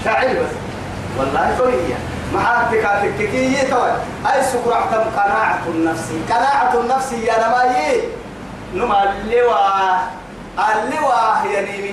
شاعر 0.05 0.29
بس. 0.29 0.55
والله 1.19 1.57
قوية 1.59 1.95
معاك 2.35 2.71
تكاتككية 2.73 3.63
توي 3.71 3.91
أي 4.27 4.43
سكر 4.43 4.73
اعتم 4.73 5.11
قناعة 5.17 5.63
النفس. 5.69 6.09
قناعة 6.29 6.81
النفس 6.81 7.13
يا 7.13 7.49
نمايي 7.49 8.03
نما 8.75 9.13
اللواء. 9.13 10.11
اللواء 10.59 11.47
يعني 11.53 11.91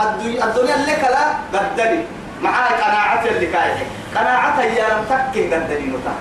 الدنيا 0.00 0.44
الدنيا 0.44 0.74
اللي 0.74 0.96
كلا 0.96 1.24
بدلي. 1.52 2.04
معاك 2.42 2.72
قناعة 2.72 3.24
اللي 3.24 3.46
كاية. 3.46 3.86
قناعة 4.14 4.62
يا 4.62 4.88
لم 4.88 5.04
تكي 5.10 5.54
قدلي 5.54 5.86
نتا. 5.86 6.14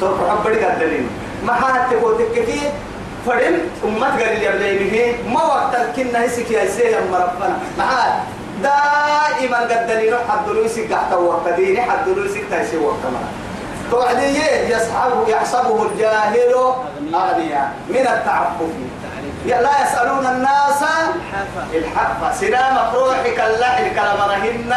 سوف 0.00 0.30
حبري 0.30 0.64
قدلي 1.42 1.46
معاك 1.46 1.90
تكوتككي 1.90 2.60
فرن 3.26 3.58
أمت 3.84 4.22
قال 4.22 4.40
لي 4.40 4.48
بليه 4.48 5.28
ما 5.28 5.44
وقت 5.44 5.76
كنا 5.96 6.26
هسك 6.26 6.50
يا 6.50 6.66
سيد 6.66 6.96
مربنا 7.12 7.58
معاك 7.78 8.12
دائما 8.62 9.58
قدلي 9.58 10.10
روح 10.10 10.20
حد 10.28 10.48
لويسك 10.48 10.86
تحت 10.90 11.12
وقت 11.12 11.48
ديني 11.56 11.82
حد 11.82 12.08
لويسك 12.08 12.42
تايسي 12.50 12.76
وقت 12.76 13.04
ما. 13.12 13.20
توعدي 13.90 14.38
يصحبه 14.68 15.28
يحسبه 15.28 15.82
الجاهل 15.82 16.54
أغنياء. 17.14 17.72
من 17.88 17.96
التعفف. 17.96 18.72
لا 19.46 19.82
يسألون 19.82 20.26
الناس 20.26 20.82
الحق. 21.74 22.32
سلام 22.40 22.94
روحك 22.94 23.40
اللحن 23.40 23.94
كلام 23.94 24.30
رهن. 24.30 24.74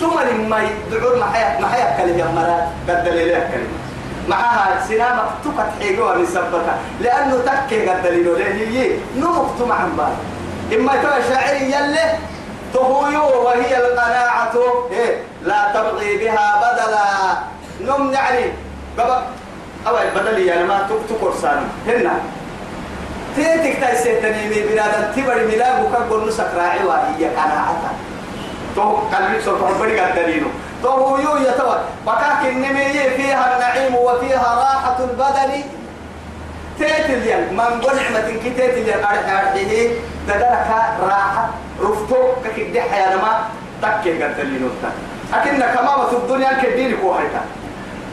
ثم 0.00 0.20
لما 0.20 0.58
يدعون 0.62 1.18
محيا 1.18 1.60
محيا 1.60 1.96
كلمة 1.98 2.32
مرات 2.32 2.68
قدل 2.88 3.28
لها 3.28 3.50
كلمة. 3.52 3.89
معها 4.30 4.86
سلام 4.88 5.18
تقت 5.44 5.68
حيقوها 5.80 6.14
من 6.14 6.26
سبتها 6.26 6.78
لأنه 7.00 7.36
تكي 7.46 7.88
قدل 7.88 8.24
له 8.24 8.32
هي 8.38 8.90
نمكت 9.16 9.60
مع 9.68 9.78
بال 9.98 10.14
إما 10.78 10.92
تبقى 11.02 11.22
شاعري 11.28 11.62
يلي 11.74 12.06
تهويو 12.74 13.24
وهي 13.44 13.76
القناعة. 13.76 14.54
إيه 14.92 15.22
لا 15.42 15.72
تبغي 15.74 16.16
بها 16.16 16.46
بدلا. 16.62 17.06
نم 17.80 18.12
يعني 18.12 18.44
قبل 18.98 19.22
أول 19.86 20.10
بدل 20.14 20.38
يعني 20.38 20.64
ما 20.64 20.86
تكتكر 20.90 21.32
سان 21.42 21.62
هنا. 21.86 22.14
تيتك 23.36 23.80
تايسي 23.80 24.20
تنيمي 24.20 24.60
بنادم. 24.62 25.12
تبري 25.16 25.44
ملاك 25.46 25.76
وكبر 25.84 26.28
نسك 26.28 26.50
راعي 26.56 26.84
وهي 26.84 27.24
قناعة 27.28 27.74
تو 28.76 28.96
قلبي 29.12 29.40
سوف 29.44 29.62
تحبري 29.62 30.00
قدرينو 30.00 30.46
تو 30.82 30.88
هو 30.88 31.18
يو 31.18 31.36
يتوى 31.36 31.76
بكاك 32.06 32.42
النمي 32.44 32.92
فيها 33.16 33.54
النعيم 33.54 33.94
وفيها 33.94 34.54
راحة 34.62 34.98
البدن. 35.00 35.62
تيتل 36.78 37.26
ين 37.26 37.56
من 37.56 37.80
قول 37.80 37.96
نعمة 37.96 38.28
كي 38.42 38.50
تيتل 38.50 38.88
ين 38.88 39.04
أرح 39.04 39.40
أرحيه. 39.40 39.90
دقرك 40.28 40.70
راحة. 41.02 41.50
رفتو. 41.82 42.16
ككدي 42.44 42.82
حيانا 42.82 43.16
ما 43.16 43.32
تكي 43.82 44.22
قدرينو 44.22 44.68
أكن 45.34 45.60
كما 45.60 46.06
في 46.10 46.16
الدنيا 46.16 46.52
كديني 46.62 46.96
كوهيتا 46.96 47.42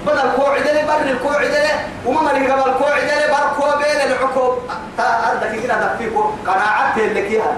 بدل 0.08 0.32
كوع 0.36 0.54
عدله 0.54 0.86
بر 0.88 1.02
الكوع 1.02 1.36
عدله 1.36 1.76
وما 2.06 2.22
مري 2.22 2.52
قبل 2.52 2.72
كوع 2.80 2.92
عدله 2.92 3.28
بر 3.28 3.46
كوع 3.60 3.76
بين 3.76 4.12
العقوب 4.12 4.54
تا 4.98 5.32
أردك 5.32 5.64
كده 5.64 5.76
دفيكو. 5.96 6.24
قناعات 6.48 6.98
اللي 6.98 7.30
كيها. 7.30 7.54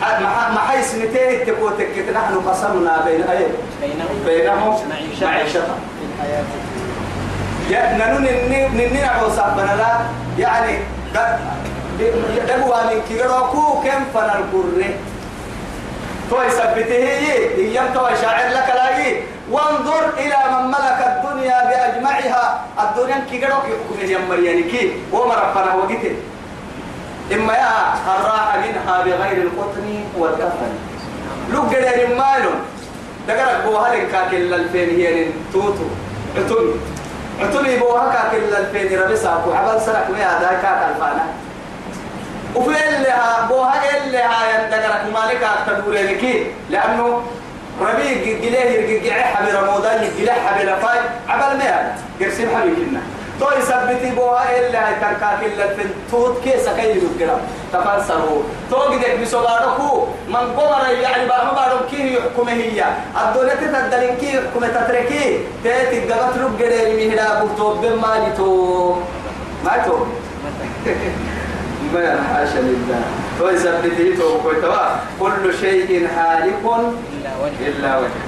ما 0.00 0.50
ما 0.54 0.60
حيس 0.68 0.94
متى 0.94 1.44
تكو 1.44 1.68
تكت 1.68 2.10
نحن 2.14 2.34
قسمنا 2.48 3.04
بين 3.04 3.22
أيه 3.22 3.46
بينهم 4.26 4.78
معيشة 5.22 5.62
يا 7.70 7.96
ننو 7.98 8.18
نني 8.18 8.68
نني 8.68 9.04
عوسا 9.04 9.54
بنلا 9.56 9.92
يعني 10.38 10.78
قد 11.14 11.38
دقوا 12.48 12.84
من 12.84 13.00
كيروكو 13.08 13.82
كم 13.82 14.04
فن 14.14 14.30
القرن. 14.38 14.82
تو 16.30 16.42
يثبته 16.42 16.94
هي. 16.94 17.28
هي 17.56 17.80
تو 17.94 18.06
شاعر 18.22 18.48
لك 18.48 18.68
لاي 18.74 19.22
وانظر 19.50 20.04
إلى 20.18 20.38
من 20.52 20.66
ملك 20.68 21.00
الدنيا 21.06 21.58
بأجمعها. 21.68 22.60
الدنيا 22.80 23.24
كيروك 23.30 23.64
يحكم 23.64 24.12
يا 24.12 24.18
مرياني 24.28 24.62
كي 24.62 24.92
وما 25.12 25.34
ربنا 25.34 25.74
وقته. 25.74 26.14
إما 27.32 27.52
يا 27.52 27.94
الراحه 28.18 28.58
منها 28.58 29.02
بغير 29.04 29.42
القطن 29.42 30.04
والكفن. 30.18 30.72
لو 31.52 31.62
قدر 31.62 32.14
مالو 32.18 32.50
دقرك 33.28 33.64
بو 33.64 33.76
هلك 33.76 34.08
كاكل 34.12 34.54
الفين 34.54 34.90
هي 34.90 35.26
توتو. 35.52 35.84
عتوني 36.36 36.72
عتوني 37.40 37.76
بو 37.78 37.96
هكا 37.96 38.30
كل 38.30 38.54
الفين 38.56 39.00
ربسا 39.00 39.44
وعبال 39.48 39.80
سرك 39.80 40.06
ما 40.10 40.18
هذا 40.18 40.48
كاك 40.62 40.90
الفانا. 40.90 41.26
وفي 42.54 42.96
اللي 42.96 43.08
ها 43.08 43.46
بو 43.48 43.60
ها 43.60 43.96
اللي 43.96 44.18
ها 44.18 44.62
يندقرك 44.62 45.04
مالك 45.14 45.42
اكتبوا 45.42 45.92
لك 45.92 46.46
لأنه 46.70 47.22
ربيع 47.80 48.12
جليه 48.24 48.60
يرجع 48.60 49.22
حبي 49.22 49.50
رمضان 49.50 50.08
جليه 50.18 50.32
حبي 50.32 50.64
لفاي 50.64 50.98
عبال 51.28 51.58
ما 51.58 51.64
هذا 51.64 51.94
قرسم 52.20 52.48
حبي 52.56 52.70
كنا 52.76 53.00
تو 53.40 53.46
يثبتي 53.58 54.10
بوها 54.16 54.58
إلا 54.58 54.88
هاي 54.88 54.94
تركاك 55.00 55.40
إلا 55.44 55.66
في 55.74 55.82
توت 56.10 56.44
كيسا 56.44 56.72
كي 56.76 56.90
يذكرا 56.90 57.40
تفنسروا 57.72 58.42
تو 58.70 58.76
قدك 58.76 59.18
بسوغاركو 59.22 60.06
من 60.28 60.44
قمر 60.56 60.82
يعني 61.02 61.28
بارم 61.28 61.50
بارم 61.54 61.80
كي 61.90 62.14
يحكم 62.14 62.48
هي. 62.48 62.84
الدولة 63.22 63.54
تتدلين 63.54 64.16
كي 64.16 64.36
يحكم 64.36 64.60
تتركي. 64.60 65.38
تاتي 65.64 66.00
قبط 66.00 66.36
رب 66.38 66.62
قدر 66.62 66.88
مهلا 66.96 67.40
بوتو 67.40 67.74
بما 67.74 68.32
تو. 68.36 68.94
ما 69.64 69.76
تو. 69.86 69.96
ما 71.94 72.22
حاشا 72.28 72.58
لله. 72.58 73.00
تو 73.38 73.48
يثبتي 73.48 74.16
تو 74.16 74.38
كل 75.20 75.54
شيء 75.60 76.08
هالك 76.16 76.62
إلا 76.64 77.32
وجه 77.42 77.68
إلا 77.68 77.98
وجه 77.98 78.20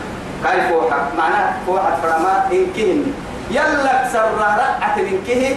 كيف 0.44 0.68
فوحة. 0.70 1.00
معناه 1.18 1.52
فوحة 1.66 1.96
فرما 2.02 2.48
إن 2.52 2.66
كهن 2.76 3.12
يلا 3.50 4.08
سر 4.12 4.38
رأت 4.38 4.98
من 4.98 5.24
كه 5.26 5.56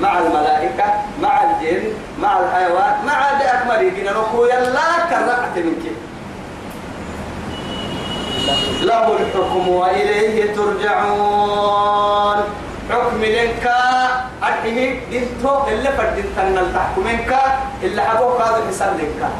مع 0.00 0.18
الملائكة 0.18 0.84
مع 1.22 1.42
الجن 1.44 1.84
مع 2.22 2.38
الحيوان 2.40 2.94
مع 3.06 3.30
أكمل 3.42 3.82
يجينا 3.86 4.12
نقول 4.12 4.48
يلا 4.48 5.06
كرأت 5.10 5.56
من 5.56 5.74
كه 5.84 5.94
له 8.84 9.16
الحكم 9.16 9.68
وإليه 9.68 10.54
ترجعون. 10.54 12.38
حكم 12.90 13.24
لنك. 13.24 13.66
أرحيه 14.42 15.00
دينتو 15.10 15.68
اللي 15.68 15.88
فردين 15.92 16.24
تنال 16.36 16.74
تحكمينك 16.74 17.32
اللي 17.82 18.02
حبوك 18.02 18.40
هذا 18.40 18.58
لنك. 18.68 19.30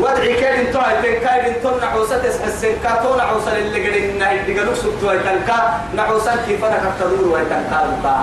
ودعي 0.00 0.34
كاين 0.40 0.66
انتو 0.66 0.78
هاي 0.78 1.20
كاين 1.20 1.54
انتو 1.54 1.70
نعوسة 1.80 2.18
تسحسن 2.18 2.68
كاتو 2.82 3.16
نعوسة 3.16 3.58
اللي 3.58 3.88
قرين 3.88 4.18
نهي 4.18 4.40
اللي 4.40 4.60
قلوك 4.60 4.74
سبتو 4.74 5.08
هاي 5.08 5.18
تنكا 5.18 5.80
نعوسة 5.94 6.36
كيف 6.46 6.64
أنا 6.64 6.76
كفتدور 6.76 7.38
هاي 7.38 7.44
تنكا 7.44 7.78
لبا 7.86 8.16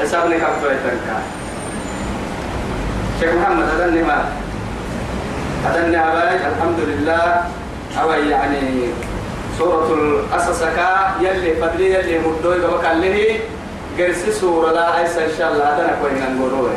حسابني 0.00 0.36
كفتو 0.36 0.66
هاي 0.68 0.76
تنكا 0.76 1.16
شيخ 3.20 3.30
محمد 3.34 3.68
أدني 3.80 4.02
ما 4.02 4.24
أدني 5.66 5.98
أبايك 5.98 6.40
الحمد 6.40 6.78
لله 6.80 7.42
أو 8.02 8.10
يعني 8.12 8.60
سورة 9.58 9.94
القصص 9.94 10.62
كا 10.62 11.14
يلي 11.20 11.54
فدري 11.54 11.94
يلي 11.94 12.18
مدوي 12.18 12.64
قبك 12.64 12.84
اللي 12.92 13.40
قرسي 13.98 14.32
سورة 14.32 14.72
لا 14.72 14.98
أيسا 14.98 15.24
إن 15.24 15.30
شاء 15.38 15.52
الله 15.52 15.64
أدنى 15.64 15.92
كوين 16.02 16.36
نقولوه. 16.36 16.70